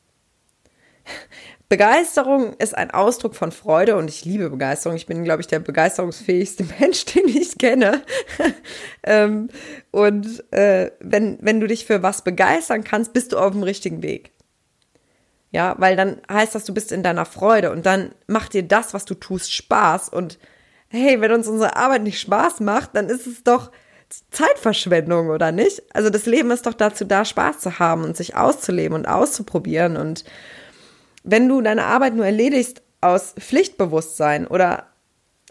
Begeisterung 1.70 2.54
ist 2.54 2.76
ein 2.76 2.90
Ausdruck 2.90 3.36
von 3.36 3.52
Freude 3.52 3.96
und 3.96 4.10
ich 4.10 4.24
liebe 4.24 4.50
Begeisterung. 4.50 4.96
Ich 4.96 5.06
bin, 5.06 5.22
glaube 5.22 5.40
ich, 5.40 5.46
der 5.46 5.60
begeisterungsfähigste 5.60 6.64
Mensch, 6.80 7.04
den 7.04 7.28
ich 7.28 7.58
kenne. 7.58 8.02
ähm, 9.04 9.50
und 9.92 10.52
äh, 10.52 10.90
wenn, 10.98 11.38
wenn 11.40 11.60
du 11.60 11.68
dich 11.68 11.86
für 11.86 12.02
was 12.02 12.24
begeistern 12.24 12.82
kannst, 12.82 13.12
bist 13.12 13.32
du 13.32 13.38
auf 13.38 13.52
dem 13.52 13.62
richtigen 13.62 14.02
Weg. 14.02 14.32
Ja, 15.52 15.76
weil 15.78 15.94
dann 15.94 16.20
heißt 16.30 16.56
das, 16.56 16.64
du 16.64 16.74
bist 16.74 16.90
in 16.90 17.04
deiner 17.04 17.24
Freude 17.24 17.70
und 17.70 17.86
dann 17.86 18.14
macht 18.26 18.52
dir 18.52 18.64
das, 18.64 18.92
was 18.92 19.04
du 19.04 19.14
tust, 19.14 19.52
Spaß 19.52 20.08
und 20.08 20.40
hey, 20.90 21.20
wenn 21.20 21.32
uns 21.32 21.48
unsere 21.48 21.76
Arbeit 21.76 22.02
nicht 22.02 22.20
Spaß 22.20 22.60
macht, 22.60 22.90
dann 22.94 23.08
ist 23.08 23.26
es 23.26 23.42
doch 23.42 23.70
Zeitverschwendung, 24.30 25.28
oder 25.28 25.52
nicht? 25.52 25.82
Also 25.94 26.10
das 26.10 26.26
Leben 26.26 26.50
ist 26.50 26.66
doch 26.66 26.74
dazu 26.74 27.04
da, 27.04 27.24
Spaß 27.24 27.60
zu 27.60 27.78
haben 27.78 28.02
und 28.04 28.16
sich 28.16 28.34
auszuleben 28.36 28.96
und 28.96 29.06
auszuprobieren. 29.06 29.96
Und 29.96 30.24
wenn 31.22 31.48
du 31.48 31.60
deine 31.60 31.84
Arbeit 31.84 32.14
nur 32.14 32.26
erledigst 32.26 32.82
aus 33.00 33.34
Pflichtbewusstsein 33.38 34.46
oder 34.48 34.88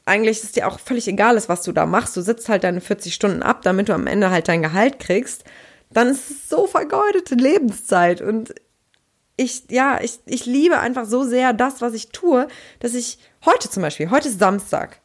eigentlich 0.06 0.44
ist 0.44 0.56
dir 0.56 0.68
auch 0.68 0.80
völlig 0.80 1.08
egal 1.08 1.38
ist, 1.38 1.48
was 1.48 1.62
du 1.62 1.72
da 1.72 1.86
machst, 1.86 2.18
du 2.18 2.22
sitzt 2.22 2.50
halt 2.50 2.64
deine 2.64 2.82
40 2.82 3.14
Stunden 3.14 3.44
ab, 3.44 3.62
damit 3.62 3.88
du 3.88 3.94
am 3.94 4.08
Ende 4.08 4.30
halt 4.32 4.48
dein 4.48 4.62
Gehalt 4.62 5.00
kriegst, 5.00 5.46
dann 5.92 6.10
ist 6.10 6.30
es 6.30 6.50
so 6.50 6.68
vergeudete 6.68 7.36
Lebenszeit. 7.36 8.22
Und 8.22 8.54
ich, 9.38 9.64
ja, 9.70 10.00
ich, 10.02 10.20
ich 10.26 10.46
liebe 10.46 10.80
einfach 10.80 11.06
so 11.06 11.24
sehr 11.24 11.54
das, 11.54 11.82
was 11.82 11.94
ich 11.94 12.10
tue, 12.10 12.48
dass 12.80 12.94
ich 12.94 13.20
heute 13.46 13.70
zum 13.70 13.84
Beispiel, 13.84 14.10
heute 14.10 14.28
ist 14.28 14.40
Samstag, 14.40 14.99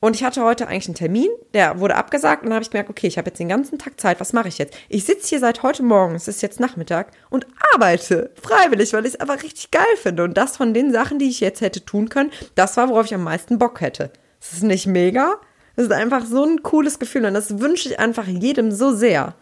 und 0.00 0.16
ich 0.16 0.24
hatte 0.24 0.42
heute 0.42 0.66
eigentlich 0.66 0.88
einen 0.88 0.94
Termin, 0.94 1.28
der 1.52 1.78
wurde 1.78 1.94
abgesagt 1.94 2.42
und 2.42 2.48
dann 2.48 2.54
habe 2.54 2.62
ich 2.62 2.70
gemerkt, 2.70 2.88
okay, 2.88 3.06
ich 3.06 3.18
habe 3.18 3.28
jetzt 3.28 3.38
den 3.38 3.50
ganzen 3.50 3.78
Tag 3.78 4.00
Zeit, 4.00 4.18
was 4.18 4.32
mache 4.32 4.48
ich 4.48 4.56
jetzt? 4.56 4.74
Ich 4.88 5.04
sitze 5.04 5.28
hier 5.28 5.40
seit 5.40 5.62
heute 5.62 5.82
Morgen, 5.82 6.14
es 6.14 6.26
ist 6.26 6.40
jetzt 6.40 6.58
Nachmittag 6.58 7.12
und 7.28 7.46
arbeite 7.74 8.30
freiwillig, 8.40 8.94
weil 8.94 9.04
ich 9.04 9.14
es 9.14 9.20
einfach 9.20 9.42
richtig 9.42 9.70
geil 9.70 9.84
finde. 9.96 10.24
Und 10.24 10.38
das 10.38 10.56
von 10.56 10.72
den 10.72 10.90
Sachen, 10.90 11.18
die 11.18 11.28
ich 11.28 11.40
jetzt 11.40 11.60
hätte 11.60 11.84
tun 11.84 12.08
können, 12.08 12.32
das 12.54 12.78
war, 12.78 12.88
worauf 12.88 13.06
ich 13.06 13.14
am 13.14 13.24
meisten 13.24 13.58
Bock 13.58 13.82
hätte. 13.82 14.10
Das 14.40 14.54
ist 14.54 14.62
nicht 14.62 14.86
mega? 14.86 15.36
Das 15.76 15.84
ist 15.84 15.92
einfach 15.92 16.24
so 16.24 16.44
ein 16.44 16.62
cooles 16.62 16.98
Gefühl 16.98 17.26
und 17.26 17.34
das 17.34 17.60
wünsche 17.60 17.90
ich 17.90 18.00
einfach 18.00 18.26
jedem 18.26 18.72
so 18.72 18.92
sehr. 18.92 19.34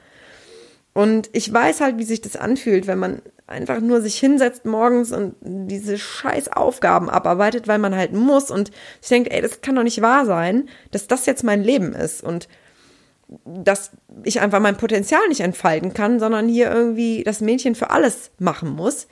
Und 0.98 1.30
ich 1.32 1.52
weiß 1.52 1.80
halt, 1.80 1.96
wie 1.98 2.02
sich 2.02 2.22
das 2.22 2.34
anfühlt, 2.34 2.88
wenn 2.88 2.98
man 2.98 3.22
einfach 3.46 3.78
nur 3.78 4.00
sich 4.00 4.18
hinsetzt 4.18 4.64
morgens 4.64 5.12
und 5.12 5.37
diese 5.40 5.96
scheiß 5.96 6.48
Aufgaben 6.48 7.08
abarbeitet, 7.08 7.68
weil 7.68 7.78
man 7.78 7.94
halt 7.94 8.14
muss. 8.14 8.50
Und 8.50 8.72
ich 9.00 9.08
denke, 9.08 9.30
ey, 9.30 9.40
das 9.40 9.61
kann 9.61 9.76
doch 9.76 9.84
nicht 9.84 10.02
wahr 10.02 10.26
sein, 10.26 10.68
dass 10.90 11.06
das 11.06 11.24
jetzt 11.26 11.44
mein 11.44 11.62
Leben 11.62 11.92
ist 11.92 12.24
und 12.24 12.48
dass 13.44 13.92
ich 14.24 14.40
einfach 14.40 14.58
mein 14.58 14.76
Potenzial 14.76 15.20
nicht 15.28 15.38
entfalten 15.38 15.94
kann, 15.94 16.18
sondern 16.18 16.48
hier 16.48 16.68
irgendwie 16.68 17.22
das 17.22 17.40
Mädchen 17.40 17.76
für 17.76 17.90
alles 17.90 18.32
machen 18.40 18.70
muss. 18.70 19.06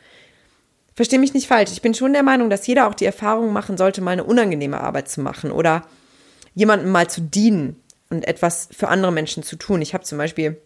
Verstehe 0.96 1.20
mich 1.20 1.34
nicht 1.34 1.46
falsch. 1.46 1.70
Ich 1.70 1.82
bin 1.82 1.94
schon 1.94 2.14
der 2.14 2.24
Meinung, 2.24 2.50
dass 2.50 2.66
jeder 2.66 2.88
auch 2.88 2.94
die 2.94 3.04
Erfahrung 3.04 3.52
machen 3.52 3.76
sollte, 3.76 4.00
mal 4.00 4.10
eine 4.10 4.24
unangenehme 4.24 4.80
Arbeit 4.80 5.08
zu 5.08 5.20
machen 5.20 5.52
oder 5.52 5.86
jemandem 6.52 6.90
mal 6.90 7.08
zu 7.08 7.20
dienen 7.20 7.80
und 8.10 8.26
etwas 8.26 8.70
für 8.76 8.88
andere 8.88 9.12
Menschen 9.12 9.44
zu 9.44 9.54
tun. 9.54 9.80
Ich 9.82 9.94
habe 9.94 10.02
zum 10.02 10.18
Beispiel 10.18 10.60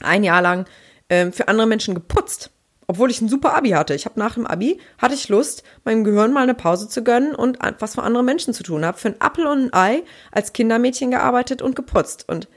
ein 0.00 0.24
Jahr 0.24 0.42
lang 0.42 0.66
äh, 1.08 1.30
für 1.30 1.48
andere 1.48 1.66
Menschen 1.66 1.94
geputzt 1.94 2.50
obwohl 2.90 3.10
ich 3.10 3.20
ein 3.20 3.28
super 3.28 3.54
Abi 3.54 3.70
hatte. 3.70 3.94
Ich 3.94 4.06
habe 4.06 4.18
nach 4.18 4.34
dem 4.34 4.46
Abi, 4.46 4.80
hatte 4.96 5.14
ich 5.14 5.28
Lust, 5.28 5.62
meinem 5.84 6.04
Gehirn 6.04 6.32
mal 6.32 6.42
eine 6.42 6.54
Pause 6.54 6.88
zu 6.88 7.04
gönnen 7.04 7.34
und 7.34 7.58
was 7.78 7.94
für 7.94 8.02
andere 8.02 8.24
Menschen 8.24 8.54
zu 8.54 8.62
tun. 8.62 8.84
Habe 8.84 8.98
für 8.98 9.08
ein 9.08 9.20
Apfel 9.20 9.46
und 9.46 9.66
ein 9.66 9.74
Ei 9.74 10.02
als 10.32 10.54
Kindermädchen 10.54 11.10
gearbeitet 11.10 11.60
und 11.60 11.76
geputzt. 11.76 12.24
Und 12.28 12.48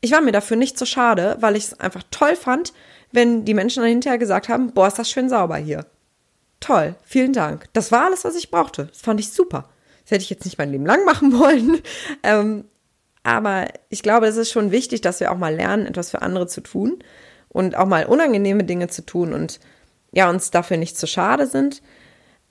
ich 0.00 0.12
war 0.12 0.20
mir 0.20 0.30
dafür 0.30 0.56
nicht 0.56 0.78
so 0.78 0.84
schade, 0.86 1.36
weil 1.40 1.56
ich 1.56 1.64
es 1.64 1.80
einfach 1.80 2.04
toll 2.12 2.36
fand, 2.36 2.72
wenn 3.10 3.44
die 3.44 3.54
Menschen 3.54 3.82
dann 3.82 3.90
hinterher 3.90 4.18
gesagt 4.18 4.48
haben, 4.48 4.72
boah, 4.72 4.86
ist 4.86 4.98
das 4.98 5.10
schön 5.10 5.28
sauber 5.28 5.56
hier. 5.56 5.84
Toll, 6.60 6.94
vielen 7.02 7.32
Dank. 7.32 7.66
Das 7.72 7.90
war 7.90 8.04
alles, 8.04 8.24
was 8.24 8.36
ich 8.36 8.52
brauchte. 8.52 8.86
Das 8.86 9.00
fand 9.00 9.18
ich 9.18 9.32
super. 9.32 9.68
Das 10.04 10.12
hätte 10.12 10.22
ich 10.22 10.30
jetzt 10.30 10.44
nicht 10.44 10.58
mein 10.58 10.70
Leben 10.70 10.86
lang 10.86 11.04
machen 11.04 11.36
wollen. 11.36 11.82
Ähm, 12.22 12.64
aber 13.28 13.66
ich 13.90 14.02
glaube, 14.02 14.26
es 14.26 14.38
ist 14.38 14.50
schon 14.50 14.70
wichtig, 14.70 15.02
dass 15.02 15.20
wir 15.20 15.30
auch 15.30 15.36
mal 15.36 15.54
lernen, 15.54 15.86
etwas 15.86 16.10
für 16.10 16.22
andere 16.22 16.46
zu 16.46 16.62
tun 16.62 16.98
und 17.50 17.76
auch 17.76 17.84
mal 17.84 18.06
unangenehme 18.06 18.64
Dinge 18.64 18.88
zu 18.88 19.04
tun 19.04 19.34
und 19.34 19.60
ja, 20.12 20.30
uns 20.30 20.50
dafür 20.50 20.78
nicht 20.78 20.96
zu 20.96 21.06
schade 21.06 21.46
sind. 21.46 21.82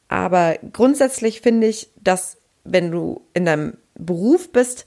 Aber 0.07 0.59
grundsätzlich 0.73 1.41
finde 1.41 1.65
ich, 1.65 1.89
dass 1.99 2.37
wenn 2.63 2.91
du 2.91 3.25
in 3.33 3.45
deinem 3.45 3.77
Beruf 3.95 4.51
bist, 4.51 4.85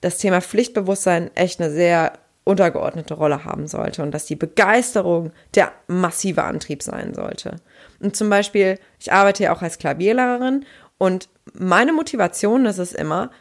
das 0.00 0.18
Thema 0.18 0.40
Pflichtbewusstsein 0.40 1.34
echt 1.34 1.60
eine 1.60 1.72
sehr 1.72 2.12
untergeordnete 2.44 3.14
Rolle 3.14 3.44
haben 3.44 3.66
sollte 3.66 4.04
und 4.04 4.12
dass 4.12 4.26
die 4.26 4.36
Begeisterung 4.36 5.32
der 5.56 5.72
massive 5.88 6.44
Antrieb 6.44 6.84
sein 6.84 7.14
sollte. 7.14 7.56
Und 7.98 8.14
zum 8.14 8.30
Beispiel, 8.30 8.78
ich 9.00 9.12
arbeite 9.12 9.42
ja 9.42 9.52
auch 9.52 9.62
als 9.62 9.78
Klavierlehrerin 9.78 10.64
und 11.02 11.28
meine 11.52 11.92
Motivation 11.92 12.64
ist 12.64 12.78
es 12.78 12.92
immer, 12.92 13.32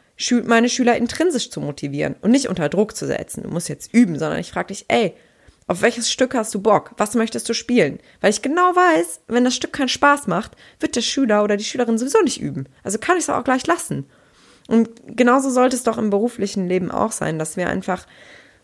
meine 0.46 0.68
Schüler 0.68 0.98
intrinsisch 0.98 1.52
zu 1.52 1.62
motivieren 1.62 2.16
und 2.24 2.32
nicht 2.32 2.50
unter 2.50 2.70
Druck 2.70 2.96
zu 2.96 3.06
setzen. 3.06 3.44
Du 3.44 3.50
musst 3.50 3.70
jetzt 3.70 3.94
üben, 3.94 4.18
sondern 4.18 4.40
ich 4.40 4.52
frage 4.52 4.70
dich, 4.70 4.86
ey, 4.88 5.14
auf 5.68 5.84
welches 5.84 6.12
Stück 6.12 6.34
hast 6.34 6.56
du 6.56 6.60
Bock? 6.60 6.94
Was 6.98 7.14
möchtest 7.14 7.48
du 7.48 7.54
spielen? 7.54 8.00
Weil 8.20 8.32
ich 8.32 8.42
genau 8.42 8.76
weiß, 8.76 9.22
wenn 9.28 9.44
das 9.44 9.54
Stück 9.54 9.74
keinen 9.74 9.90
Spaß 9.90 10.26
macht, 10.26 10.54
wird 10.80 10.96
der 10.96 11.02
Schüler 11.02 11.44
oder 11.44 11.56
die 11.56 11.64
Schülerin 11.64 12.00
sowieso 12.00 12.24
nicht 12.24 12.42
üben. 12.42 12.66
Also 12.82 12.98
kann 12.98 13.18
ich 13.18 13.26
es 13.26 13.30
auch 13.30 13.44
gleich 13.44 13.68
lassen. 13.68 14.10
Und 14.68 14.90
genauso 15.06 15.52
sollte 15.52 15.76
es 15.76 15.84
doch 15.84 16.00
im 16.00 16.10
beruflichen 16.10 16.68
Leben 16.68 16.90
auch 16.90 17.12
sein, 17.12 17.38
dass 17.38 17.58
wir 17.58 17.70
einfach 17.70 18.08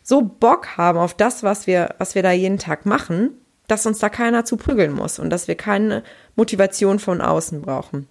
so 0.02 0.24
Bock 0.24 0.76
haben 0.76 0.98
auf 0.98 1.14
das, 1.14 1.44
was 1.44 1.68
wir, 1.68 1.94
was 2.00 2.16
wir 2.16 2.24
da 2.24 2.32
jeden 2.32 2.58
Tag 2.58 2.88
machen, 2.88 3.38
dass 3.68 3.86
uns 3.86 4.00
da 4.00 4.10
keiner 4.10 4.44
zu 4.44 4.58
prügeln 4.58 4.92
muss 4.92 5.20
und 5.20 5.30
dass 5.30 5.48
wir 5.48 5.56
keine 5.56 6.02
Motivation 6.36 6.98
von 6.98 7.22
außen 7.22 7.62
brauchen. 7.62 8.08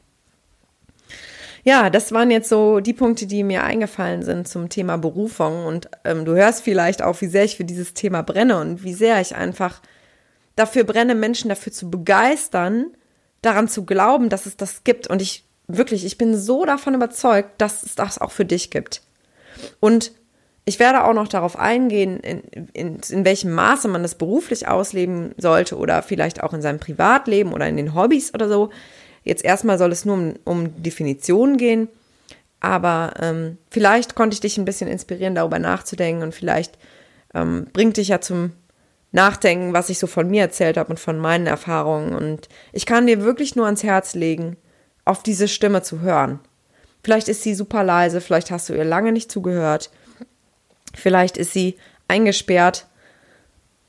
Ja, 1.67 1.91
das 1.91 2.13
waren 2.13 2.31
jetzt 2.31 2.49
so 2.49 2.79
die 2.79 2.93
Punkte, 2.93 3.27
die 3.27 3.43
mir 3.43 3.65
eingefallen 3.65 4.23
sind 4.23 4.47
zum 4.47 4.69
Thema 4.69 4.99
Berufung. 4.99 5.67
Und 5.67 5.91
ähm, 6.05 6.25
du 6.25 6.37
hörst 6.37 6.63
vielleicht 6.63 7.03
auch, 7.03 7.21
wie 7.21 7.27
sehr 7.27 7.43
ich 7.43 7.57
für 7.57 7.65
dieses 7.65 7.93
Thema 7.93 8.23
brenne 8.23 8.61
und 8.61 8.85
wie 8.85 8.95
sehr 8.95 9.21
ich 9.21 9.35
einfach 9.35 9.83
dafür 10.55 10.85
brenne, 10.85 11.17
Menschen 11.17 11.49
dafür 11.49 11.73
zu 11.73 11.91
begeistern, 11.91 12.93
daran 13.43 13.67
zu 13.67 13.85
glauben, 13.85 14.29
dass 14.29 14.47
es 14.47 14.57
das 14.57 14.85
gibt. 14.85 15.09
Und 15.09 15.21
ich 15.21 15.45
wirklich, 15.67 16.05
ich 16.05 16.17
bin 16.19 16.37
so 16.37 16.65
davon 16.65 16.95
überzeugt, 16.95 17.61
dass 17.61 17.83
es 17.83 17.97
das 17.97 18.19
auch 18.19 18.31
für 18.31 18.45
dich 18.45 18.71
gibt. 18.71 19.03
Und 19.81 20.13
ich 20.67 20.79
werde 20.79 21.03
auch 21.03 21.15
noch 21.15 21.27
darauf 21.27 21.59
eingehen, 21.59 22.21
in, 22.21 22.43
in, 22.75 23.01
in 23.09 23.25
welchem 23.25 23.53
Maße 23.53 23.89
man 23.89 24.03
das 24.03 24.15
beruflich 24.15 24.69
ausleben 24.69 25.35
sollte 25.37 25.77
oder 25.77 26.05
vielleicht 26.05 26.45
auch 26.45 26.53
in 26.53 26.63
seinem 26.63 26.79
Privatleben 26.79 27.53
oder 27.53 27.67
in 27.67 27.77
den 27.77 27.93
Hobbys 27.93 28.33
oder 28.33 28.49
so. 28.49 28.71
Jetzt 29.27 29.45
erstmal 29.45 29.77
soll 29.77 29.91
es 29.91 30.05
nur 30.05 30.15
um, 30.15 30.35
um 30.45 30.83
Definitionen 30.83 31.57
gehen, 31.57 31.89
aber 32.61 33.15
ähm, 33.21 33.59
vielleicht 33.71 34.15
konnte 34.15 34.35
ich 34.35 34.41
dich 34.41 34.57
ein 34.57 34.65
bisschen 34.65 34.89
inspirieren, 34.89 35.35
darüber 35.35 35.59
nachzudenken 35.59 36.23
und 36.23 36.33
vielleicht 36.33 36.79
ähm, 37.35 37.67
bringt 37.73 37.97
dich 37.97 38.09
ja 38.09 38.21
zum 38.21 38.53
Nachdenken, 39.11 39.73
was 39.73 39.91
ich 39.91 39.99
so 39.99 40.07
von 40.07 40.31
mir 40.31 40.43
erzählt 40.43 40.77
habe 40.77 40.91
und 40.91 41.01
von 41.01 41.19
meinen 41.19 41.49
Erfahrungen. 41.49 42.15
Und 42.15 42.49
ich 42.73 42.87
kann 42.87 43.09
dir 43.09 43.23
wirklich 43.23 43.57
nur 43.57 43.67
ans 43.67 43.83
Herz 43.83 44.15
legen, 44.15 44.57
auf 45.05 45.25
diese 45.25 45.49
Stimme 45.49 45.83
zu 45.83 46.03
hören. 46.03 46.39
Vielleicht 47.03 47.29
ist 47.29 47.43
sie 47.43 47.55
super 47.55 47.83
leise, 47.83 48.21
vielleicht 48.21 48.53
hast 48.53 48.69
du 48.69 48.75
ihr 48.75 48.85
lange 48.85 49.11
nicht 49.11 49.33
zugehört. 49.33 49.91
Vielleicht 50.95 51.37
ist 51.37 51.53
sie 51.53 51.77
eingesperrt. 52.07 52.87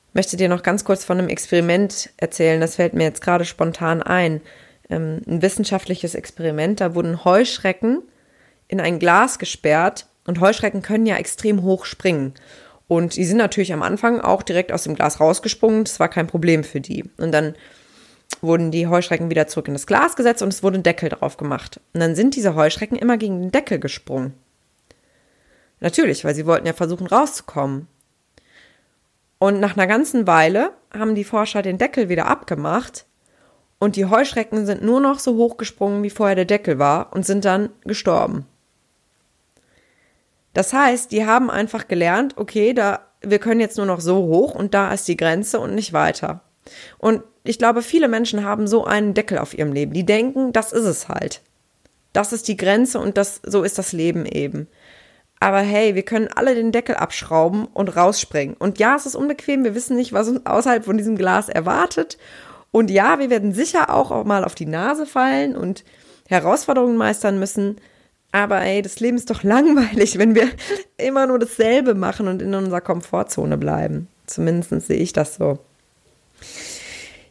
Ich 0.09 0.15
möchte 0.15 0.37
dir 0.37 0.49
noch 0.49 0.63
ganz 0.63 0.83
kurz 0.83 1.05
von 1.05 1.19
einem 1.19 1.29
Experiment 1.29 2.09
erzählen. 2.17 2.59
Das 2.59 2.75
fällt 2.75 2.93
mir 2.93 3.03
jetzt 3.03 3.21
gerade 3.21 3.45
spontan 3.45 4.01
ein. 4.01 4.41
Ähm, 4.89 5.21
ein 5.27 5.41
wissenschaftliches 5.41 6.15
Experiment. 6.15 6.81
Da 6.81 6.95
wurden 6.95 7.23
Heuschrecken 7.25 8.03
in 8.67 8.79
ein 8.79 8.99
Glas 8.99 9.39
gesperrt 9.39 10.07
und 10.25 10.39
Heuschrecken 10.39 10.81
können 10.81 11.05
ja 11.05 11.17
extrem 11.17 11.63
hoch 11.63 11.85
springen. 11.85 12.33
Und 12.87 13.15
die 13.15 13.25
sind 13.25 13.37
natürlich 13.37 13.73
am 13.73 13.83
Anfang 13.83 14.21
auch 14.21 14.43
direkt 14.43 14.71
aus 14.71 14.83
dem 14.83 14.95
Glas 14.95 15.19
rausgesprungen. 15.19 15.83
Das 15.83 15.99
war 15.99 16.09
kein 16.09 16.27
Problem 16.27 16.63
für 16.63 16.79
die. 16.79 17.03
Und 17.17 17.31
dann 17.31 17.55
wurden 18.41 18.71
die 18.71 18.87
Heuschrecken 18.87 19.29
wieder 19.29 19.47
zurück 19.47 19.67
in 19.67 19.73
das 19.73 19.87
Glas 19.87 20.15
gesetzt 20.15 20.41
und 20.41 20.49
es 20.49 20.63
wurde 20.63 20.79
ein 20.79 20.83
Deckel 20.83 21.09
drauf 21.09 21.37
gemacht. 21.37 21.79
Und 21.93 22.01
dann 22.01 22.15
sind 22.15 22.35
diese 22.35 22.55
Heuschrecken 22.55 22.97
immer 22.97 23.17
gegen 23.17 23.41
den 23.41 23.51
Deckel 23.51 23.79
gesprungen. 23.79 24.33
Natürlich, 25.79 26.23
weil 26.23 26.35
sie 26.35 26.45
wollten 26.45 26.67
ja 26.67 26.73
versuchen 26.73 27.07
rauszukommen. 27.07 27.87
Und 29.39 29.59
nach 29.59 29.77
einer 29.77 29.87
ganzen 29.87 30.25
Weile 30.27 30.71
haben 30.91 31.13
die 31.13 31.23
Forscher 31.23 31.61
den 31.61 31.77
Deckel 31.77 32.09
wieder 32.09 32.27
abgemacht 32.27 33.05
und 33.79 33.95
die 33.95 34.05
Heuschrecken 34.05 34.65
sind 34.65 34.81
nur 34.83 34.99
noch 34.99 35.19
so 35.19 35.35
hoch 35.35 35.57
gesprungen, 35.57 36.03
wie 36.03 36.09
vorher 36.09 36.35
der 36.35 36.45
Deckel 36.45 36.79
war 36.79 37.13
und 37.13 37.25
sind 37.25 37.45
dann 37.45 37.69
gestorben. 37.85 38.45
Das 40.53 40.73
heißt, 40.73 41.11
die 41.11 41.25
haben 41.25 41.51
einfach 41.51 41.87
gelernt, 41.87 42.33
okay, 42.37 42.73
da 42.73 43.01
wir 43.21 43.39
können 43.39 43.59
jetzt 43.59 43.77
nur 43.77 43.85
noch 43.85 43.99
so 43.99 44.15
hoch 44.25 44.55
und 44.55 44.73
da 44.73 44.91
ist 44.93 45.07
die 45.07 45.17
Grenze 45.17 45.59
und 45.59 45.75
nicht 45.75 45.93
weiter. 45.93 46.41
Und 46.97 47.23
ich 47.43 47.57
glaube, 47.57 47.81
viele 47.81 48.07
Menschen 48.07 48.43
haben 48.43 48.67
so 48.67 48.85
einen 48.85 49.13
Deckel 49.13 49.37
auf 49.37 49.57
ihrem 49.57 49.73
Leben. 49.73 49.93
Die 49.93 50.05
denken, 50.05 50.53
das 50.53 50.73
ist 50.73 50.85
es 50.85 51.07
halt. 51.07 51.41
Das 52.13 52.33
ist 52.33 52.47
die 52.47 52.57
Grenze 52.57 52.99
und 52.99 53.17
das 53.17 53.41
so 53.43 53.63
ist 53.63 53.77
das 53.77 53.93
Leben 53.93 54.25
eben. 54.25 54.67
Aber 55.39 55.59
hey, 55.59 55.93
wir 55.93 56.03
können 56.03 56.29
alle 56.33 56.55
den 56.55 56.71
Deckel 56.71 56.95
abschrauben 56.95 57.65
und 57.65 57.95
rausspringen. 57.95 58.55
Und 58.57 58.79
ja, 58.79 58.95
es 58.95 59.05
ist 59.05 59.15
unbequem, 59.15 59.63
wir 59.63 59.75
wissen 59.75 59.95
nicht, 59.95 60.13
was 60.13 60.27
uns 60.27 60.45
außerhalb 60.45 60.83
von 60.83 60.97
diesem 60.97 61.15
Glas 61.15 61.47
erwartet. 61.47 62.17
Und 62.71 62.91
ja, 62.91 63.19
wir 63.19 63.29
werden 63.29 63.53
sicher 63.53 63.93
auch 63.93 64.23
mal 64.25 64.43
auf 64.43 64.55
die 64.55 64.65
Nase 64.65 65.05
fallen 65.05 65.55
und 65.55 65.83
Herausforderungen 66.27 66.97
meistern 66.97 67.39
müssen. 67.39 67.77
Aber 68.31 68.61
ey, 68.61 68.81
das 68.81 68.99
Leben 68.99 69.17
ist 69.17 69.29
doch 69.29 69.43
langweilig, 69.43 70.17
wenn 70.17 70.35
wir 70.35 70.49
immer 70.97 71.27
nur 71.27 71.39
dasselbe 71.39 71.95
machen 71.95 72.27
und 72.27 72.41
in 72.41 72.53
unserer 72.53 72.81
Komfortzone 72.81 73.57
bleiben. 73.57 74.07
Zumindest 74.25 74.87
sehe 74.87 74.97
ich 74.97 75.13
das 75.13 75.35
so. 75.35 75.59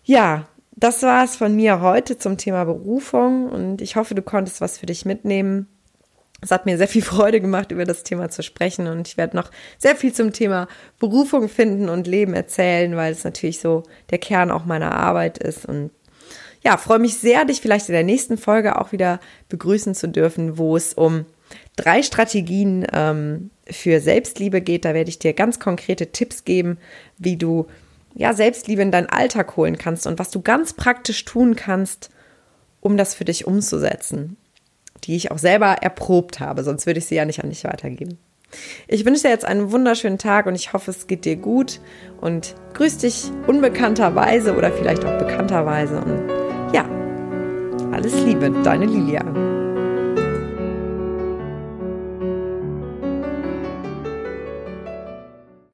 Ja, 0.05 0.47
das 0.73 1.03
war 1.03 1.25
es 1.25 1.37
von 1.37 1.55
mir 1.55 1.81
heute 1.81 2.19
zum 2.19 2.39
Thema 2.39 2.65
Berufung 2.65 3.49
und 3.49 3.81
ich 3.81 3.97
hoffe, 3.97 4.15
du 4.15 4.23
konntest 4.23 4.61
was 4.61 4.79
für 4.79 4.87
dich 4.87 5.05
mitnehmen. 5.05 5.69
Es 6.41 6.51
hat 6.51 6.67
mir 6.67 6.77
sehr 6.79 6.89
viel 6.89 7.03
Freude 7.03 7.41
gemacht, 7.41 7.73
über 7.73 7.85
das 7.85 8.03
Thema 8.03 8.29
zu 8.29 8.43
sprechen 8.43 8.87
und 8.87 9.09
ich 9.09 9.17
werde 9.17 9.37
noch 9.37 9.51
sehr 9.79 9.97
viel 9.97 10.13
zum 10.13 10.33
Thema 10.33 10.69
Berufung 10.99 11.49
finden 11.49 11.89
und 11.89 12.07
Leben 12.07 12.35
erzählen, 12.35 12.97
weil 12.97 13.13
es 13.13 13.25
natürlich 13.25 13.61
so 13.61 13.85
der 14.11 14.19
Kern 14.19 14.51
auch 14.51 14.65
meiner 14.65 14.93
Arbeit 14.93 15.39
ist 15.39 15.67
und 15.67 15.91
ja, 16.63 16.77
freue 16.79 16.99
mich 16.99 17.19
sehr, 17.19 17.45
dich 17.45 17.61
vielleicht 17.61 17.89
in 17.89 17.93
der 17.93 18.03
nächsten 18.03 18.39
Folge 18.39 18.81
auch 18.81 18.91
wieder 18.91 19.21
begrüßen 19.49 19.95
zu 19.95 20.09
dürfen, 20.09 20.59
wo 20.59 20.77
es 20.77 20.95
um 20.95 21.25
drei 21.77 22.03
Strategien 22.03 22.85
ähm, 22.93 23.51
für 23.71 24.01
Selbstliebe 24.01 24.61
geht. 24.61 24.85
Da 24.85 24.93
werde 24.93 25.11
ich 25.11 25.21
dir 25.21 25.33
ganz 25.33 25.61
konkrete 25.61 26.09
Tipps 26.09 26.45
geben, 26.45 26.79
wie 27.19 27.37
du 27.37 27.67
ja 28.15 28.33
Selbstliebe 28.33 28.83
in 28.83 28.91
deinen 28.91 29.09
Alltag 29.09 29.57
holen 29.57 29.79
kannst 29.79 30.09
und 30.09 30.19
was 30.19 30.31
du 30.31 30.41
ganz 30.41 30.73
praktisch 30.73 31.25
tun 31.25 31.55
kannst, 31.55 32.11
um 32.81 32.97
das 32.97 33.15
für 33.15 33.25
dich 33.25 33.47
umzusetzen 33.47 34.37
die 35.05 35.17
ich 35.17 35.31
auch 35.31 35.39
selber 35.39 35.77
erprobt 35.81 36.41
habe, 36.41 36.63
sonst 36.65 36.87
würde 36.87 36.99
ich 36.99 37.07
sie 37.07 37.15
ja 37.15 37.25
nicht 37.25 37.43
an 37.43 37.51
dich 37.51 37.65
weitergeben. 37.65 38.19
Ich 38.87 39.05
wünsche 39.05 39.23
dir 39.23 39.31
jetzt 39.31 39.45
einen 39.45 39.73
wunderschönen 39.73 40.19
Tag 40.19 40.47
und 40.47 40.55
ich 40.55 40.73
hoffe, 40.73 40.91
es 40.91 41.07
geht 41.07 41.25
dir 41.25 41.37
gut 41.37 41.81
und 42.21 42.55
grüß 42.75 42.99
dich 42.99 43.31
unbekannterweise 43.47 44.57
oder 44.57 44.73
vielleicht 44.73 45.05
auch 45.05 45.19
bekannterweise 45.19 46.01
und 46.01 46.29
ja, 46.73 46.89
alles 47.93 48.15
Liebe, 48.23 48.51
deine 48.63 48.87
Lilia. 48.87 49.66